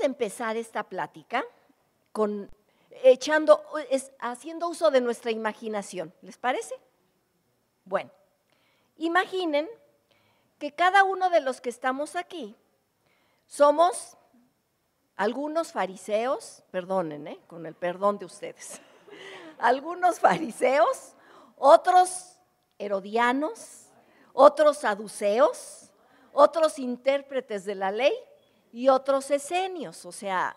[0.00, 1.44] empezar esta plática
[2.12, 2.50] con
[3.02, 3.62] echando,
[4.18, 6.12] haciendo uso de nuestra imaginación.
[6.22, 6.74] ¿Les parece?
[7.84, 8.10] Bueno,
[8.96, 9.68] imaginen
[10.58, 12.54] que cada uno de los que estamos aquí
[13.46, 14.16] somos
[15.16, 17.40] algunos fariseos, perdonen, ¿eh?
[17.46, 18.80] con el perdón de ustedes,
[19.58, 21.14] algunos fariseos,
[21.56, 22.38] otros
[22.78, 23.86] herodianos,
[24.32, 25.90] otros saduceos,
[26.32, 28.14] otros intérpretes de la ley
[28.72, 30.04] y otros esenios.
[30.06, 30.56] O sea,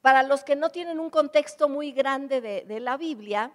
[0.00, 3.52] para los que no tienen un contexto muy grande de, la Biblia,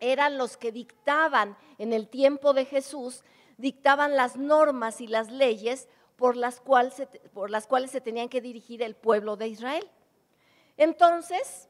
[0.00, 3.22] eran los que dictaban en el tiempo de Jesús,
[3.58, 8.28] dictaban las normas y las leyes por las, cuales se, por las cuales se tenían
[8.28, 9.88] que dirigir el pueblo de Israel.
[10.76, 11.68] Entonces,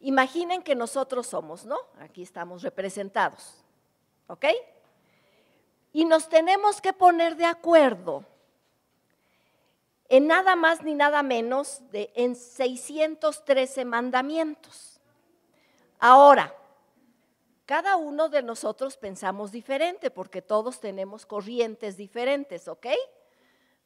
[0.00, 1.78] imaginen que nosotros somos, ¿no?
[2.00, 3.64] Aquí estamos representados,
[4.26, 4.46] ¿ok?
[5.92, 8.24] Y nos tenemos que poner de acuerdo
[10.08, 15.00] en nada más ni nada menos de en 613 mandamientos.
[15.98, 16.54] Ahora,
[17.64, 22.86] cada uno de nosotros pensamos diferente porque todos tenemos corrientes diferentes, ¿ok?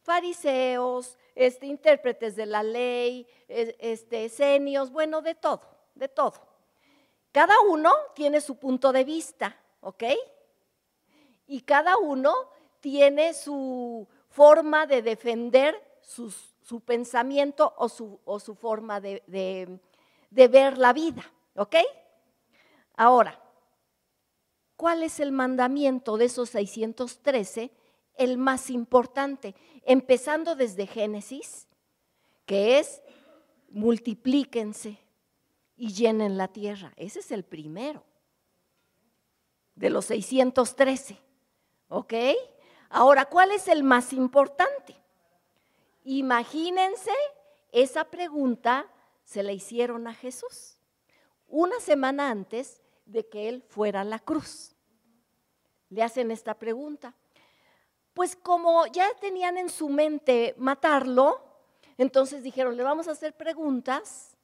[0.02, 5.62] fariseos, este, intérpretes de la ley, este, senios, bueno, de todo,
[5.94, 6.34] de todo.
[7.32, 10.05] Cada uno tiene su punto de vista, ¿ok?
[11.46, 12.34] Y cada uno
[12.80, 15.80] tiene su forma de defender
[16.11, 19.22] su pensamiento o su, forma de,
[20.30, 21.25] de ver la vida,
[21.56, 21.77] ¿ok?
[22.97, 23.41] Ahora,
[24.77, 27.72] ¿cuál es el mandamiento de esos 613?
[28.20, 31.67] el más importante, empezando desde Génesis,
[32.45, 33.00] que es
[33.70, 34.98] multiplíquense
[35.74, 36.92] y llenen la tierra.
[36.97, 38.05] Ese es el primero
[39.74, 41.17] de los 613.
[41.89, 42.12] ¿Ok?
[42.91, 44.95] Ahora, ¿cuál es el más importante?
[46.12, 47.12] Imagínense,
[47.70, 48.86] esa pregunta
[49.22, 50.78] se la hicieron a Jesús
[51.47, 54.74] una semana antes de que él fuera a la cruz.
[55.89, 57.14] Le hacen esta pregunta
[58.12, 61.40] pues como ya tenían en su mente matarlo,
[61.96, 64.36] entonces dijeron, le vamos a hacer preguntas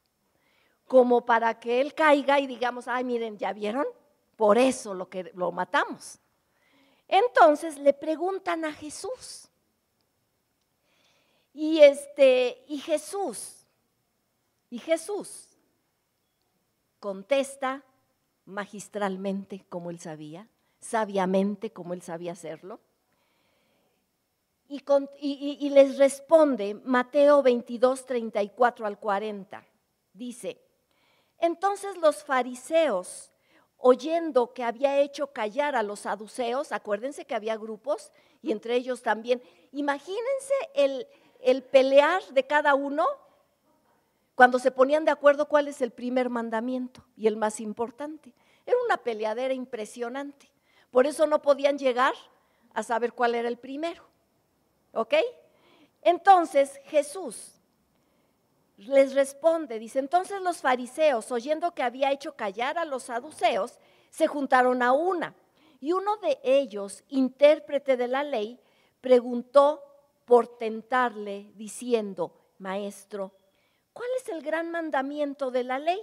[0.86, 3.86] como para que él caiga y digamos, ay, miren, ¿ya vieron?
[4.36, 6.18] Por eso lo que lo matamos.
[7.08, 9.45] Entonces le preguntan a Jesús.
[11.58, 13.64] Y este, y Jesús,
[14.68, 15.48] y Jesús
[17.00, 17.82] contesta
[18.44, 20.50] magistralmente como él sabía,
[20.80, 22.78] sabiamente como él sabía hacerlo.
[24.68, 29.66] Y, les responde Mateo 22, 34 al 40.
[30.12, 30.60] Dice,
[31.38, 33.32] entonces los fariseos,
[33.78, 38.12] oyendo que había hecho callar a los saduceos, acuérdense que había grupos
[38.42, 41.06] y entre ellos también, imagínense el,
[41.46, 43.06] el pelear de cada uno
[44.34, 48.34] cuando se ponían de acuerdo cuál es el primer mandamiento y el más importante.
[48.66, 50.50] Era una peleadera impresionante.
[50.90, 52.14] Por eso no podían llegar
[52.74, 54.02] a saber cuál era el primero.
[54.92, 55.14] ¿Ok?
[56.02, 57.52] Entonces Jesús
[58.78, 63.78] les responde, dice, entonces los fariseos, oyendo que había hecho callar a los saduceos,
[64.10, 65.36] se juntaron a una.
[65.80, 68.58] Y uno de ellos, intérprete de la ley,
[69.00, 69.85] preguntó
[70.26, 73.32] por tentarle, diciendo, Maestro,
[73.92, 76.00] ¿cuál es el gran mandamiento de la ley?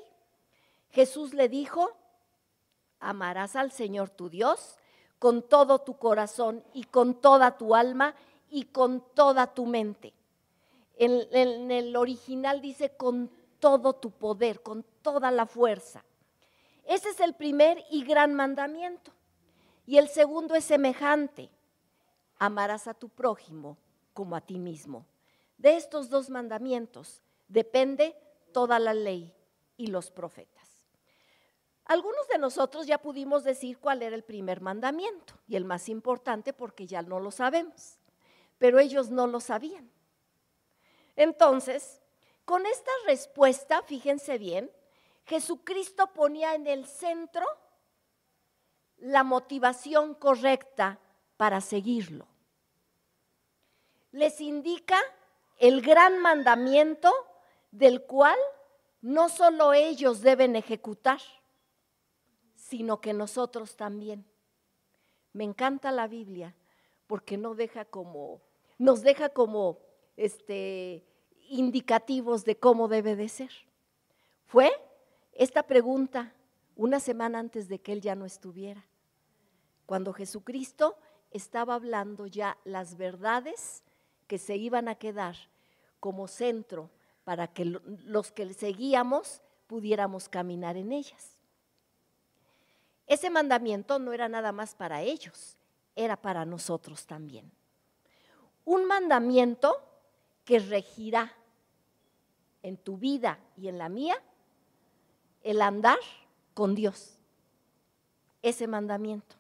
[0.90, 1.92] Jesús le dijo,
[3.00, 4.78] amarás al Señor tu Dios
[5.20, 8.16] con todo tu corazón y con toda tu alma
[8.50, 10.14] y con toda tu mente.
[10.96, 13.30] En, el original dice con
[13.60, 16.04] todo tu poder, con toda la fuerza.
[16.86, 19.12] Ese es el primer y gran mandamiento.
[19.86, 21.50] Y el segundo es semejante.
[22.38, 23.78] Amarás a tu prójimo
[24.14, 25.06] como a ti mismo.
[25.58, 28.16] De estos dos mandamientos depende
[28.52, 29.34] toda la ley
[29.78, 30.86] y los profetas.
[31.86, 36.54] Algunos de nosotros ya pudimos decir cuál era el primer mandamiento y el más importante
[36.54, 38.00] porque ya no lo sabemos
[38.64, 39.92] pero ellos no lo sabían.
[41.18, 42.02] Entonces,
[42.46, 44.72] con esta respuesta, fíjense bien,
[45.26, 47.46] Jesucristo ponía en el centro
[48.96, 50.98] la motivación correcta
[51.36, 52.26] para seguirlo.
[54.14, 54.98] Les indica
[55.58, 57.12] el gran mandamiento
[57.72, 58.38] del cual
[59.02, 61.20] no solo ellos deben ejecutar,
[62.56, 64.26] sino que nosotros también.
[65.34, 66.56] Me encanta la Biblia
[67.08, 68.42] porque nos deja como
[70.16, 71.04] este,
[71.50, 73.52] indicativos de cómo debe de ser.
[74.46, 74.72] Fue
[75.34, 76.34] esta pregunta
[76.76, 78.86] una semana antes de que Él ya no estuviera,
[79.86, 80.98] cuando Jesucristo
[81.32, 83.83] estaba hablando ya las verdades
[84.28, 85.36] que se iban a quedar
[86.00, 86.90] como centro
[87.24, 91.38] para que los que seguíamos pudiéramos caminar en ellas.
[93.08, 95.58] Ese mandamiento no era nada más para ellos,
[95.96, 97.52] era para nosotros también.
[98.66, 99.76] Un mandamiento
[100.46, 101.34] que regirá
[102.62, 104.16] en tu vida y en la mía
[105.42, 106.00] el andar
[106.54, 107.18] con Dios.
[108.42, 109.36] Ese mandamiento.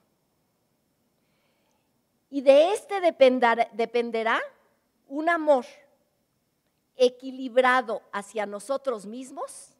[2.29, 4.41] Y de este dependerá
[5.07, 5.65] un amor
[6.95, 9.75] equilibrado hacia nosotros mismos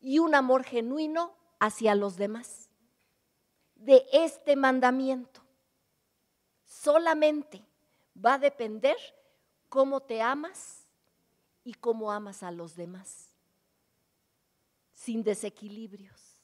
[0.00, 2.70] y un amor genuino hacia los demás.
[3.74, 5.42] De este mandamiento
[6.64, 7.64] solamente
[8.14, 8.96] va a depender
[9.68, 10.86] cómo te amas
[11.64, 13.28] y cómo amas a los demás,
[14.92, 16.40] sin desequilibrios.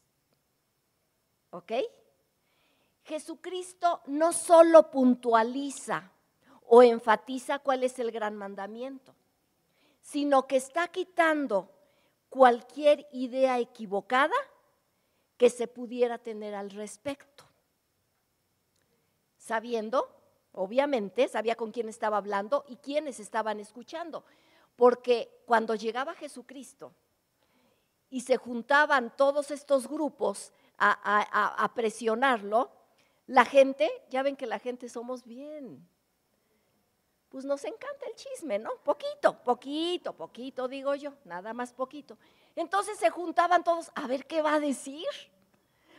[1.51, 1.73] ¿Ok?
[3.05, 6.13] Jesucristo no solo puntualiza
[6.67, 9.15] o enfatiza cuál es el gran mandamiento,
[10.03, 11.71] sino que está quitando
[12.29, 14.35] cualquier idea equivocada
[15.37, 17.45] que se pudiera tener al respecto.
[19.37, 20.09] Sabiendo,
[20.53, 24.25] obviamente, sabía con quién estaba hablando y quiénes estaban escuchando,
[24.75, 26.93] porque cuando llegaba Jesucristo
[28.11, 32.71] y se juntaban todos estos grupos a, presionarlo,
[33.27, 35.89] la gente, ya ven que la gente somos bien,
[37.29, 38.71] pues nos encanta el chisme, ¿no?
[38.85, 42.17] Poquito, poquito, poquito, digo yo, nada más poquito.
[42.55, 45.07] Entonces se juntaban todos, a ver qué va a decir,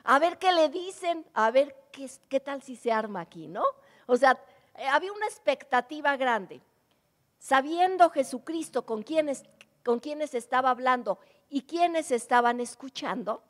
[0.04, 3.64] a ver qué le dicen, a ver qué, qué tal si se arma aquí, ¿no?
[4.06, 4.42] O sea,
[4.76, 6.62] eh, había una expectativa grande.
[7.40, 9.44] Sabiendo Jesucristo con quienes,
[9.84, 11.20] con estaba hablando
[11.50, 13.44] y quienes estaban escuchando,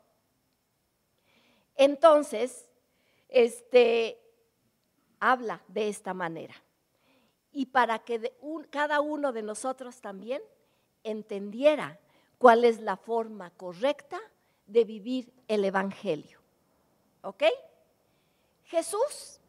[1.76, 2.68] entonces,
[3.28, 4.20] este,
[5.20, 6.54] habla de esta manera
[7.52, 8.32] y para que
[8.70, 10.42] cada uno de nosotros también
[11.02, 11.98] entendiera
[12.38, 14.18] cuál es la forma correcta
[14.66, 16.40] de vivir el Evangelio.
[17.22, 17.44] ¿Ok?
[18.64, 19.40] Jesús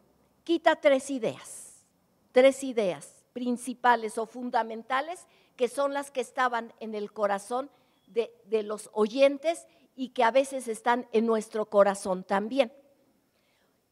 [0.43, 1.85] quita tres ideas,
[2.31, 7.69] tres ideas principales o fundamentales que son las que estaban en el corazón
[8.07, 12.71] de, de los oyentes y que a veces están en nuestro corazón también.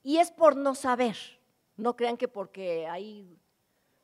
[0.02, 1.18] Y es por no saber,
[1.76, 3.38] no crean que porque hay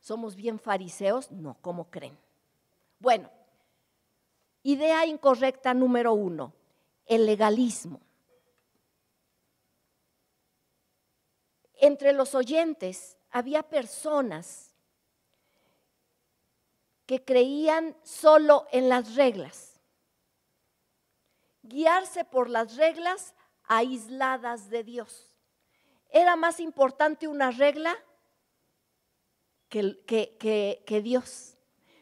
[0.04, 1.30] ¿Somos bien fariseos?
[1.30, 2.14] No, ¿cómo creen?
[2.98, 3.30] Bueno,
[4.62, 6.52] idea incorrecta número uno,
[7.06, 8.02] el legalismo.
[11.76, 14.74] Entre los oyentes había personas
[17.06, 19.80] que creían solo en las reglas.
[21.62, 23.32] Guiarse por las reglas
[23.64, 25.34] aisladas de Dios.
[26.10, 27.96] Era más importante una regla
[30.06, 31.56] que, Dios.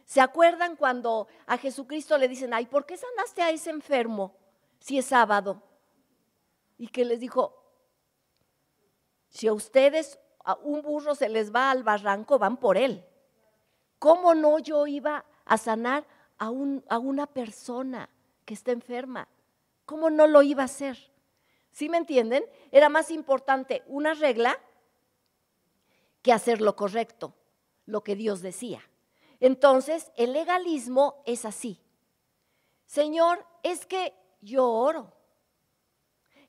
[0.04, 4.36] ¿Se acuerdan cuando a Jesucristo le dicen, ay, ¿por qué sanaste a ese enfermo
[4.78, 5.62] si es sábado?
[6.76, 7.64] Y que les dijo,
[9.28, 13.06] si a ustedes a un burro se les va al barranco, van por él.
[13.98, 16.04] ¿Cómo no yo iba a sanar
[16.36, 18.10] a, un, a una persona
[18.44, 19.28] que está enferma?
[19.86, 21.10] ¿Cómo no lo iba a hacer?
[21.70, 22.44] ¿Sí me entienden?
[22.70, 24.58] Era más importante una regla
[26.20, 27.34] que hacer lo correcto
[27.86, 28.82] lo que Dios decía.
[29.40, 31.80] Entonces, el legalismo es así.
[32.86, 35.12] Señor, es que yo oro,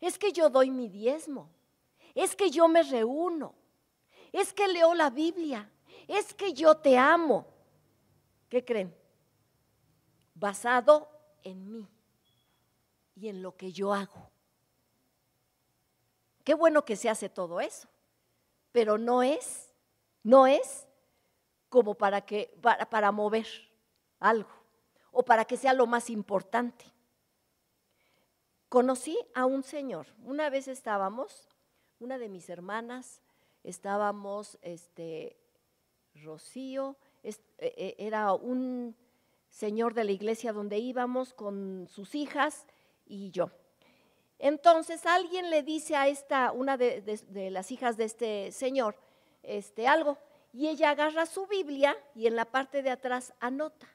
[0.02, 1.50] es que yo doy mi diezmo,
[2.14, 3.56] es que yo me reúno,
[4.32, 5.70] es que leo la Biblia,
[6.08, 7.46] es que yo te amo.
[8.50, 8.96] ¿Qué creen?
[10.36, 11.10] Basado
[11.44, 11.88] en mí
[13.16, 14.30] y en lo que yo hago.
[16.44, 17.88] Qué bueno que se hace todo eso,
[18.72, 19.74] pero no es,
[20.24, 20.88] no es
[21.74, 23.48] como para, que, para, para mover
[24.20, 24.52] algo
[25.12, 26.86] o para que sea lo más importante.
[28.70, 30.06] Conocí a un señor.
[30.24, 31.50] Una vez estábamos,
[32.00, 33.24] una de mis hermanas,
[33.64, 35.36] estábamos, este,
[36.14, 38.96] Rocío, e, e, era un
[39.50, 42.68] señor de la iglesia donde íbamos con sus hijas
[43.04, 43.50] y yo.
[44.38, 48.96] Entonces alguien le dice a esta, una de, de las hijas de este señor,
[49.42, 50.20] este, algo,
[50.54, 53.88] y ella agarra su Biblia y en la parte de atrás anota.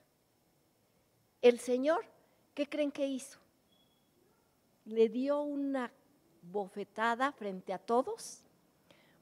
[1.40, 2.04] El Señor,
[2.52, 3.38] ¿qué creen que hizo?
[4.84, 5.92] Le dio una
[6.42, 8.42] bofetada frente a todos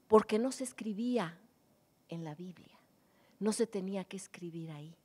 [0.07, 1.37] porque no se escribía
[2.09, 2.79] en la Biblia,
[3.39, 4.95] no se tenía que escribir ahí.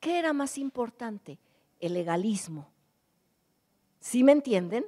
[0.00, 1.38] ¿Qué era más importante?
[1.78, 2.68] El legalismo.
[4.00, 4.84] ¿Sí me entienden?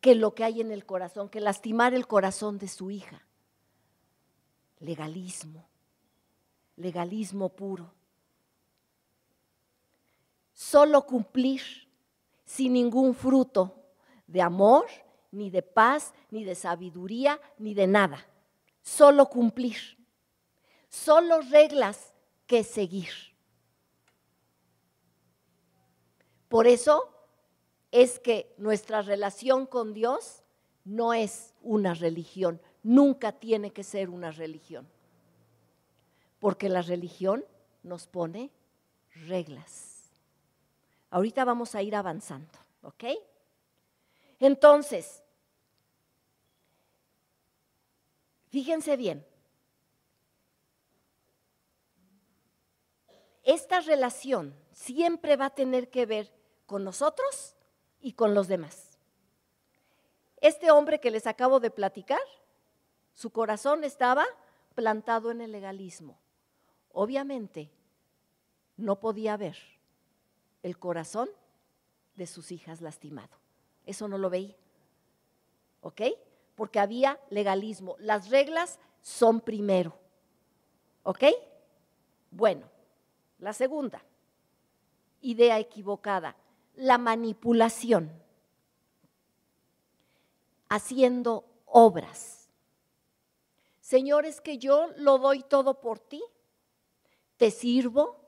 [0.00, 3.26] Que lo que hay en el corazón, que lastimar el corazón de su hija
[4.84, 5.66] legalismo,
[6.76, 7.92] legalismo puro.
[10.54, 11.62] solo cumplir,
[12.44, 13.74] sin ningún fruto
[14.26, 14.86] de amor,
[15.32, 18.24] ni de paz, ni de sabiduría, ni de nada.
[18.80, 19.76] Solo cumplir.
[20.88, 22.14] Solo reglas
[22.46, 23.10] que seguir.
[26.48, 27.10] Por eso
[27.90, 30.44] es que nuestra relación con Dios
[30.84, 34.86] no es una religión, nunca tiene que ser una religión,
[36.38, 37.44] porque la religión
[37.82, 38.52] nos pone
[39.26, 40.12] reglas.
[41.10, 43.04] Ahorita vamos a ir avanzando, ¿ok?
[44.38, 45.22] Entonces,
[48.50, 49.26] fíjense bien,
[53.42, 56.32] esta relación siempre va a tener que ver
[56.66, 57.56] con nosotros
[58.00, 58.98] y con los demás.
[60.40, 62.20] Este hombre que les acabo de platicar,
[63.14, 64.26] su corazón estaba
[64.74, 66.18] plantado en el legalismo.
[66.92, 67.70] Obviamente,
[68.76, 69.56] no podía ver
[70.62, 71.28] el corazón
[72.16, 73.36] de sus hijas lastimado.
[73.86, 74.56] Eso no lo veía.
[75.80, 76.02] ¿Ok?
[76.54, 77.96] Porque había legalismo.
[77.98, 79.98] Las reglas son primero.
[81.02, 81.24] ¿Ok?
[82.30, 82.68] Bueno,
[83.38, 84.02] la segunda
[85.20, 86.36] idea equivocada,
[86.74, 88.10] la manipulación,
[90.68, 92.43] haciendo obras.
[93.84, 96.24] Señor, es que yo lo doy todo por ti,
[97.36, 98.18] te sirvo,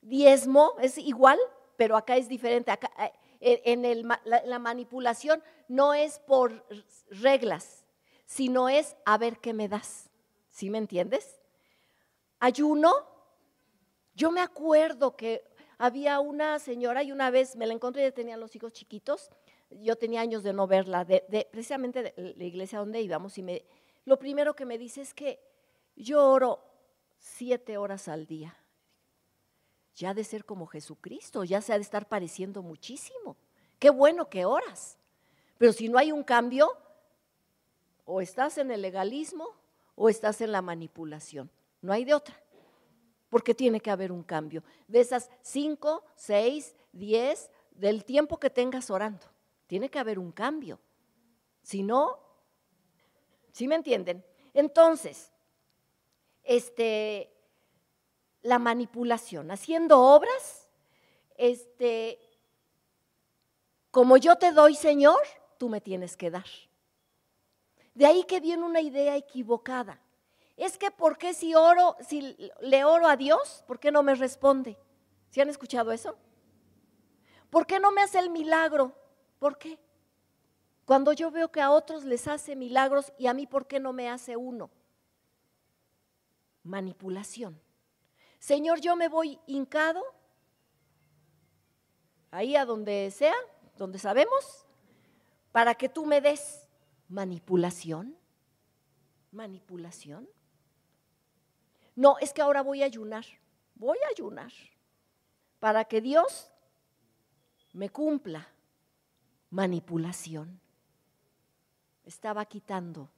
[0.00, 1.38] diezmo, es igual,
[1.76, 2.70] pero acá es diferente.
[2.70, 2.90] Acá,
[3.38, 6.64] eh, en la, manipulación no es por
[7.10, 7.84] reglas,
[8.24, 10.08] sino es a ver qué me das.
[10.48, 11.38] ¿Sí me entiendes?
[12.40, 12.94] Ayuno.
[14.14, 15.44] Yo me acuerdo que
[15.76, 19.30] había una señora y una vez me la encontré, ella tenía los hijos chiquitos,
[19.80, 21.06] yo tenía años de no verla,
[21.50, 23.64] precisamente de la iglesia donde íbamos, y me,
[24.04, 25.40] lo primero que me dice es que
[25.96, 26.60] yo oro
[27.18, 28.56] siete horas al día
[29.94, 33.36] ya de ser como Jesucristo, ya se ha de estar pareciendo muchísimo.
[33.78, 34.96] Qué bueno que oras.
[35.58, 36.70] Pero si no hay un cambio,
[38.04, 39.48] o estás en el legalismo
[39.94, 41.50] o estás en la manipulación.
[41.80, 42.40] No hay de otra.
[43.28, 44.62] Porque tiene que haber un cambio.
[44.88, 49.26] De esas cinco, seis, diez, del tiempo que tengas orando.
[49.72, 50.78] Tiene que haber un cambio.
[51.62, 52.18] Si no,
[53.52, 54.22] ¿sí me entienden?
[54.52, 55.32] Entonces,
[56.42, 57.32] este,
[58.42, 60.68] la manipulación, haciendo obras,
[61.38, 62.18] este,
[63.90, 65.22] como yo te doy, Señor,
[65.56, 66.44] tú me tienes que dar.
[67.94, 70.02] De ahí que viene una idea equivocada.
[70.58, 74.14] Es que ¿por qué si oro, si le oro a Dios, por qué no me
[74.16, 74.76] responde?
[75.30, 76.14] ¿Sí han escuchado eso?
[77.48, 79.00] ¿Por qué no me hace el milagro?
[79.42, 79.76] ¿Por qué?
[80.84, 83.92] Cuando yo veo que a otros les hace milagros y a mí, ¿por qué no
[83.92, 84.70] me hace uno?
[86.62, 87.60] Manipulación.
[88.38, 90.00] Señor, yo me voy hincado,
[92.30, 93.34] ahí a donde sea,
[93.76, 94.64] donde sabemos,
[95.50, 96.68] para que tú me des
[97.08, 98.16] manipulación.
[99.32, 100.28] Manipulación.
[101.96, 103.24] No, es que ahora voy a ayunar,
[103.74, 104.52] voy a ayunar,
[105.58, 106.48] para que Dios
[107.72, 108.51] me cumpla
[109.52, 110.58] manipulación.
[112.04, 113.08] Estaba quitando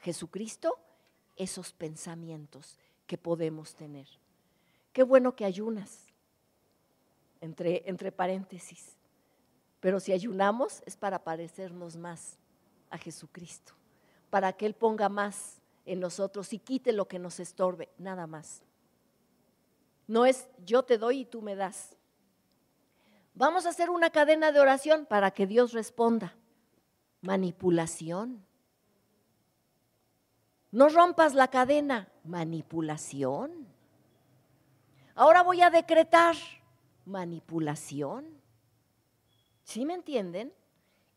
[0.00, 0.78] Jesucristo
[1.36, 4.08] esos pensamientos que podemos tener.
[4.92, 6.06] Qué bueno que ayunas,
[7.40, 8.96] entre, entre paréntesis.
[9.80, 12.38] Pero si ayunamos es para parecernos más
[12.90, 13.74] a Jesucristo,
[14.30, 18.62] para que Él ponga más en nosotros y quite lo que nos estorbe, nada más.
[20.06, 21.93] No es yo te doy y tú me das.
[23.34, 26.36] Vamos a hacer una cadena de oración para que Dios responda.
[27.20, 28.46] Manipulación.
[30.70, 32.08] No rompas la cadena.
[32.22, 33.66] Manipulación.
[35.16, 36.36] Ahora voy a decretar
[37.04, 38.40] manipulación.
[39.64, 40.52] ¿Sí me entienden?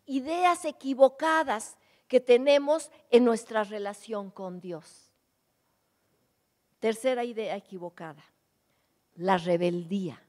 [0.05, 5.12] Ideas equivocadas que tenemos en nuestra relación con Dios.
[6.79, 8.24] Tercera idea equivocada,
[9.15, 10.21] la rebeldía.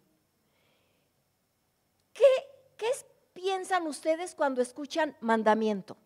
[2.79, 2.87] ¿Qué,
[3.35, 5.97] piensan ustedes cuando escuchan mandamiento?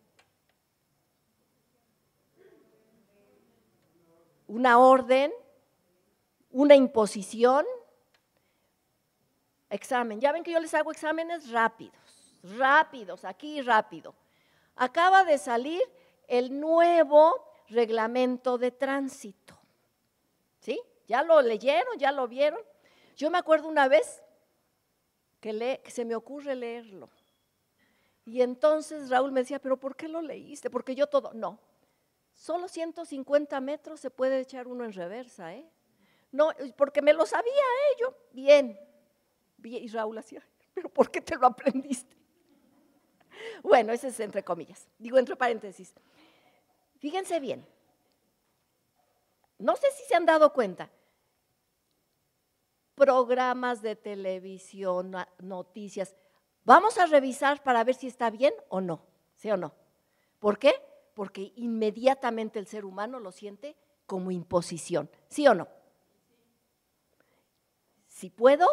[4.47, 5.31] Una orden,
[6.49, 7.65] una imposición,
[9.69, 10.19] examen.
[10.19, 11.95] Ya ven que yo les hago exámenes rápidos,
[12.57, 14.15] rápidos, aquí rápido.
[14.75, 15.81] Acaba de salir
[16.27, 17.33] el nuevo
[17.69, 19.59] reglamento de tránsito.
[20.59, 20.81] ¿Sí?
[21.07, 21.99] ¿Ya lo leyeron?
[21.99, 22.59] ¿Ya lo vieron?
[23.15, 24.22] Yo me acuerdo una vez
[25.43, 27.09] que, se me ocurre leerlo.
[28.25, 30.69] Y entonces Raúl me decía, pero ¿por qué lo leíste?
[30.69, 31.59] Porque yo todo, no,
[32.33, 35.69] solo 150 metros se puede echar uno en reversa, ¿eh?
[36.31, 37.51] No, porque me lo sabía
[37.93, 38.15] ello.
[38.31, 38.79] Bien.
[39.61, 40.41] Y Raúl hacía,
[40.73, 42.15] pero ¿por qué te lo aprendiste?
[43.61, 44.87] Bueno, ese es entre comillas.
[44.99, 45.93] Digo entre paréntesis.
[46.99, 47.65] Fíjense bien.
[49.57, 50.89] No sé si se han dado cuenta.
[52.95, 56.15] Programas de televisión, noticias.
[56.63, 59.01] Vamos a revisar para ver si está bien o no.
[59.35, 59.73] ¿Sí o no?
[60.39, 60.73] ¿Por qué?
[61.13, 65.09] Porque inmediatamente el ser humano lo siente como imposición.
[65.27, 65.67] ¿Sí o no?
[68.07, 68.67] Si puedo,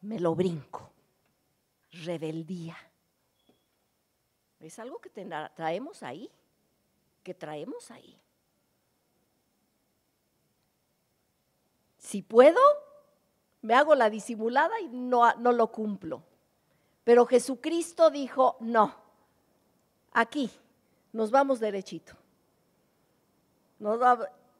[0.00, 0.90] me lo brinco.
[2.04, 2.76] Rebeldía.
[4.58, 6.30] Es algo que traemos ahí,
[7.22, 8.18] que traemos ahí.
[11.98, 12.60] Si puedo,
[13.62, 16.22] me hago la disimulada y no, no lo cumplo.
[17.04, 18.94] Pero Jesucristo dijo, no,
[20.12, 20.50] aquí
[21.12, 22.14] nos vamos derechito.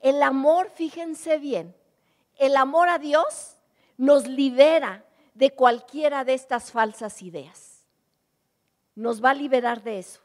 [0.00, 1.74] el amor, fíjense bien,
[2.36, 3.56] el amor a Dios
[3.96, 7.84] nos libera de cualquiera de estas falsas ideas.
[8.94, 10.20] Nos va a liberar de eso.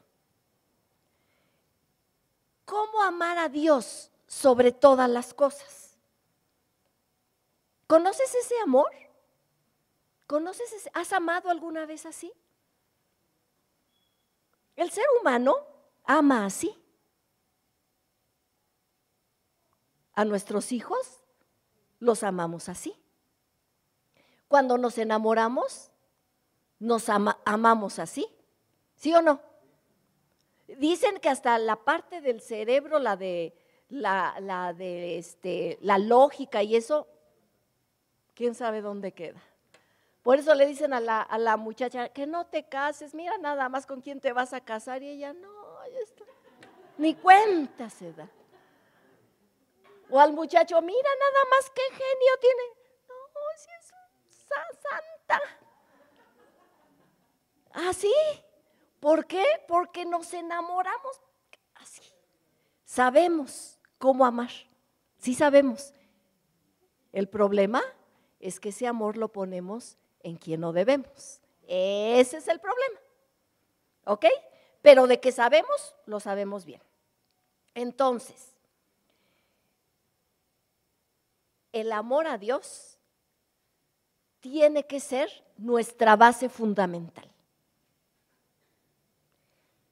[2.65, 5.80] ¿Cómo amar a Dios sobre todas las cosas?
[7.91, 8.89] ¿Conoces ese amor?
[10.25, 12.31] ¿Conoces ese, ¿Has amado alguna vez así?
[14.77, 15.57] El ser humano
[16.05, 16.73] ama así.
[20.13, 21.19] A nuestros hijos
[21.99, 22.95] los amamos así.
[24.47, 25.91] Cuando nos enamoramos,
[26.79, 28.25] nos amamos así.
[28.95, 29.41] ¿Sí o no?
[30.77, 33.53] Dicen que hasta la parte del cerebro, la de
[33.89, 37.09] la, de este, la lógica y eso,
[38.41, 39.39] quién sabe dónde queda.
[40.23, 43.69] Por eso le dicen a la, a la, muchacha que no te cases, mira nada
[43.69, 45.77] más con quién te vas a casar y ella no,
[46.97, 48.27] ni cuenta se da.
[50.09, 52.63] O al muchacho, mira nada más qué genio tiene.
[53.07, 53.15] No,
[53.57, 54.47] si es
[54.89, 55.41] santa.
[57.89, 58.13] Así.
[58.33, 58.41] ¿Ah,
[58.99, 59.45] ¿Por qué?
[59.67, 61.21] Porque nos enamoramos
[61.75, 62.11] así.
[62.85, 64.49] Sabemos cómo amar.
[65.19, 65.93] Sí sabemos.
[67.11, 67.83] El problema
[68.41, 71.39] es que ese amor lo ponemos en quien no debemos.
[71.67, 72.99] Ese es el problema.
[74.05, 74.25] ¿Ok?
[74.81, 76.81] Pero de que sabemos, lo sabemos bien.
[77.75, 78.51] Entonces,
[81.71, 82.97] el amor a Dios
[84.39, 87.29] tiene que ser nuestra base fundamental.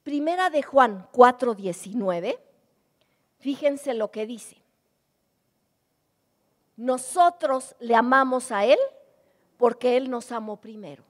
[0.02, 2.38] Primera de Juan 4:19,
[3.38, 4.59] fíjense lo que dice.
[6.80, 8.78] Nosotros le amamos a Él
[9.58, 11.04] porque Él nos amó primero.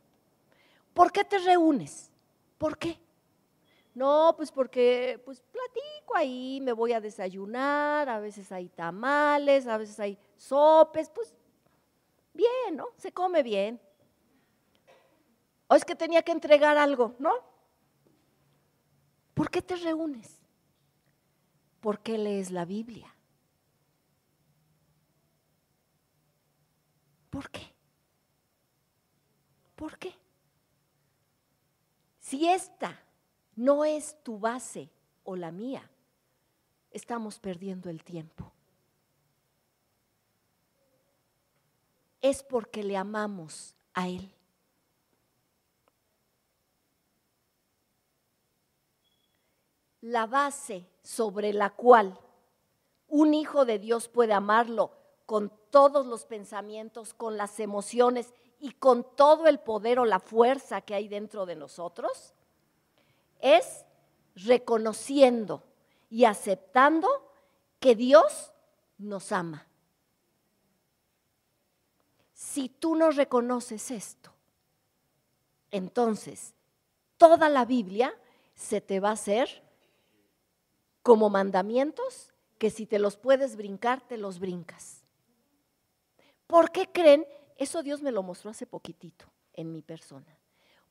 [0.93, 2.11] ¿Por qué te reúnes?
[2.59, 2.99] ¿Por qué?
[3.95, 9.79] No, pues porque pues platico ahí, me voy a desayunar, a veces hay tamales, a
[9.79, 11.37] veces hay sopes, pues
[12.35, 12.89] bien, ¿no?
[12.97, 13.81] Se come bien.
[15.69, 17.33] O es que tenía que entregar algo, ¿no?
[19.35, 20.41] ¿Por qué te reúnes?
[21.79, 23.15] ¿Por qué lees la Biblia?
[27.31, 27.73] ¿Por qué?
[29.77, 30.13] ¿Por qué?
[32.19, 33.01] Si esta
[33.57, 34.91] no es tu base
[35.25, 35.89] o la mía,
[36.91, 38.53] estamos perdiendo el tiempo.
[42.21, 44.31] Es porque le amamos a Él.
[50.03, 52.19] La base sobre la cual
[53.09, 55.00] un hijo de Dios puede amarlo
[55.31, 60.81] con todos los pensamientos, con las emociones y con todo el poder o la fuerza
[60.81, 62.35] que hay dentro de nosotros,
[63.39, 63.85] es
[64.35, 65.63] reconociendo
[66.11, 67.09] y aceptando
[67.79, 68.53] que Dios
[68.99, 69.69] nos ama.
[72.35, 74.33] Si tú no reconoces esto,
[75.71, 76.55] entonces
[77.19, 78.13] toda la Biblia
[78.57, 79.63] se te va a hacer
[81.05, 85.00] como mandamientos que si te los puedes brincar, te los brincas.
[86.51, 87.25] ¿Por qué creen
[87.61, 90.35] eso Dios me lo mostró hace poquitito en mi persona.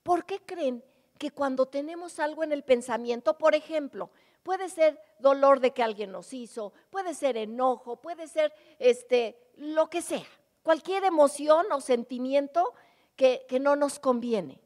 [0.04, 0.84] ¿Por qué creen
[1.17, 4.12] que cuando tenemos algo en el pensamiento, por ejemplo,
[4.43, 9.89] puede ser dolor de que alguien nos hizo, puede ser enojo, puede ser este, lo
[9.89, 10.28] que sea,
[10.62, 12.76] cualquier emoción o sentimiento
[13.15, 14.62] que, que no nos conviene?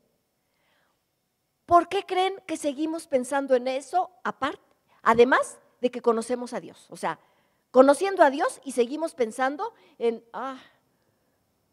[1.65, 4.59] ¿Por qué creen que seguimos pensando en eso aparte?
[5.03, 6.85] Además de que conocemos a Dios.
[6.89, 7.17] O sea,
[7.71, 10.61] conociendo a Dios y seguimos pensando en, ah,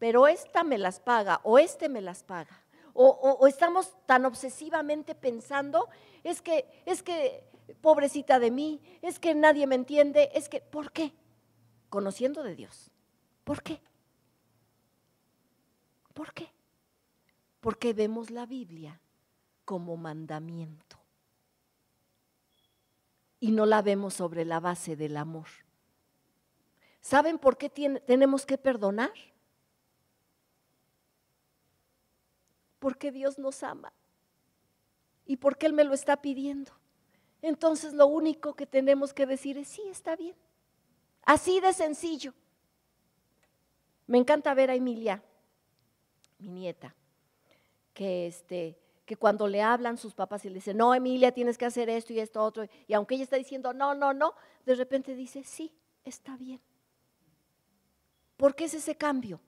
[0.01, 2.59] pero esta me las paga o este me las paga.
[2.91, 5.89] O, estamos tan obsesivamente pensando,
[6.23, 7.43] es que, es que,
[7.81, 11.13] pobrecita de mí, es que nadie me entiende, es que, ¿por qué?
[11.89, 12.89] Conociendo de Dios.
[13.43, 13.79] ¿Por qué?
[16.15, 16.51] ¿Por qué?
[17.59, 18.99] Porque vemos la Biblia
[19.65, 20.97] como mandamiento
[23.39, 25.47] y no la vemos sobre la base del amor.
[27.01, 29.11] ¿Saben por qué tenemos que perdonar?
[32.81, 33.93] Porque Dios nos ama
[35.27, 36.71] y porque Él me lo está pidiendo.
[37.43, 40.35] Entonces lo único que tenemos que decir es, sí, está bien.
[41.21, 42.33] Así de sencillo.
[44.07, 45.23] Me encanta ver a Emilia,
[46.39, 46.95] mi nieta,
[47.93, 51.65] que, este, que cuando le hablan sus papás y le dicen, no, Emilia, tienes que
[51.65, 54.33] hacer esto y esto otro, y aunque ella está diciendo, no, no, no,
[54.65, 55.71] de repente dice, sí,
[56.03, 56.59] está bien.
[58.37, 59.39] ¿Por qué es ese cambio?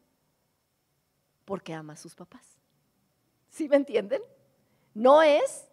[1.46, 2.53] Porque ama a sus papás.
[3.54, 4.24] ¿Sí me entienden?
[4.96, 5.70] No es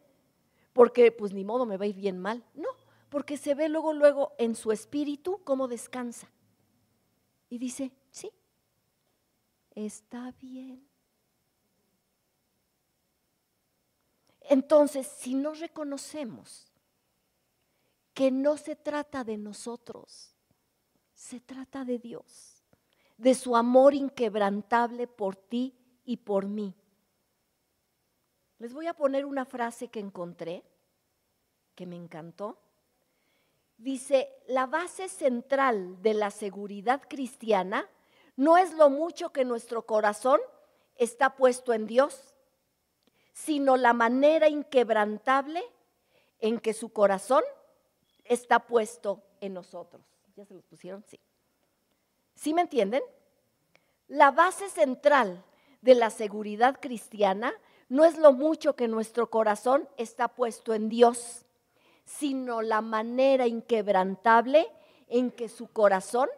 [0.75, 2.69] porque pues ni modo me va a ir bien mal, no,
[3.09, 6.31] porque se ve luego, luego en su espíritu cómo descansa.
[7.49, 8.31] Y dice, sí,
[9.75, 10.87] está bien.
[14.43, 16.71] Entonces, si no reconocemos
[18.13, 20.35] que no se trata de nosotros,
[21.15, 22.63] se trata de Dios,
[23.17, 26.75] de su amor inquebrantable por ti y por mí.
[28.61, 30.63] Les voy a poner una frase que encontré,
[31.75, 32.59] que me encantó.
[33.79, 37.89] Dice, la base central de la seguridad cristiana
[38.37, 40.41] no es lo mucho que nuestro corazón
[40.97, 42.35] está puesto en Dios,
[43.33, 45.63] sino la manera inquebrantable
[46.39, 47.43] en que su corazón
[48.25, 50.03] está puesto en nosotros.
[50.37, 51.03] ¿Ya se los pusieron?
[51.09, 51.19] Sí.
[52.35, 53.03] ¿Sí me entienden?
[54.07, 55.43] La base central
[55.81, 57.55] de la seguridad cristiana
[57.91, 61.45] no es lo mucho que nuestro corazón está puesto en Dios,
[62.05, 64.69] sino la manera inquebrantable
[65.09, 66.29] en que su corazón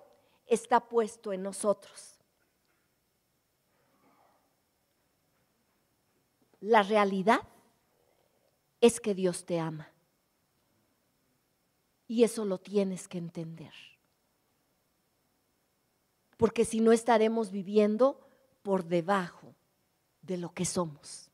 [0.46, 2.14] está puesto en nosotros.
[6.60, 7.40] La realidad
[8.80, 9.92] es que Dios te ama.
[12.08, 13.74] Y eso lo tienes que entender.
[16.38, 18.26] Porque si no estaremos viviendo
[18.62, 19.54] por debajo
[20.22, 21.28] de lo que somos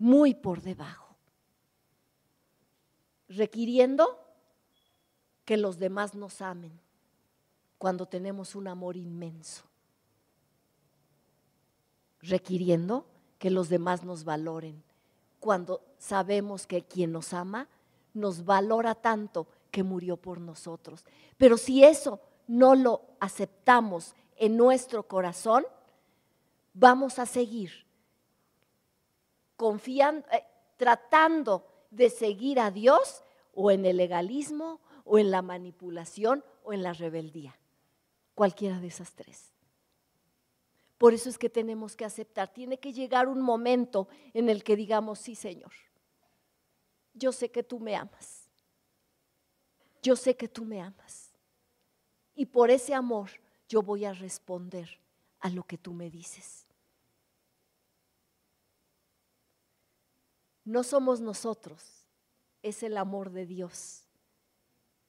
[0.00, 1.14] muy por debajo,
[3.28, 4.18] requiriendo
[5.44, 6.72] que los demás nos amen
[7.76, 9.62] cuando tenemos un amor inmenso,
[12.22, 13.04] requiriendo
[13.38, 14.82] que los demás nos valoren
[15.38, 17.68] cuando sabemos que quien nos ama
[18.14, 21.04] nos valora tanto que murió por nosotros.
[21.36, 25.66] Pero si eso no lo aceptamos en nuestro corazón,
[26.72, 27.89] vamos a seguir
[29.60, 30.42] confiando, eh,
[30.78, 36.82] tratando de seguir a Dios o en el legalismo o en la manipulación o en
[36.82, 37.58] la rebeldía.
[38.34, 39.52] Cualquiera de esas tres.
[40.96, 42.50] Por eso es que tenemos que aceptar.
[42.50, 45.72] Tiene que llegar un momento en el que digamos, sí, Señor,
[47.12, 48.48] yo sé que tú me amas.
[50.02, 51.34] Yo sé que tú me amas.
[52.34, 53.28] Y por ese amor
[53.68, 54.88] yo voy a responder
[55.40, 56.64] a lo que tú me dices.
[60.70, 62.06] No somos nosotros,
[62.62, 64.04] es el amor de Dios.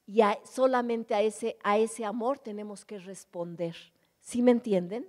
[0.08, 3.76] Y solamente a ese, a ese amor tenemos que responder.
[4.19, 5.08] ¿Sí me entienden?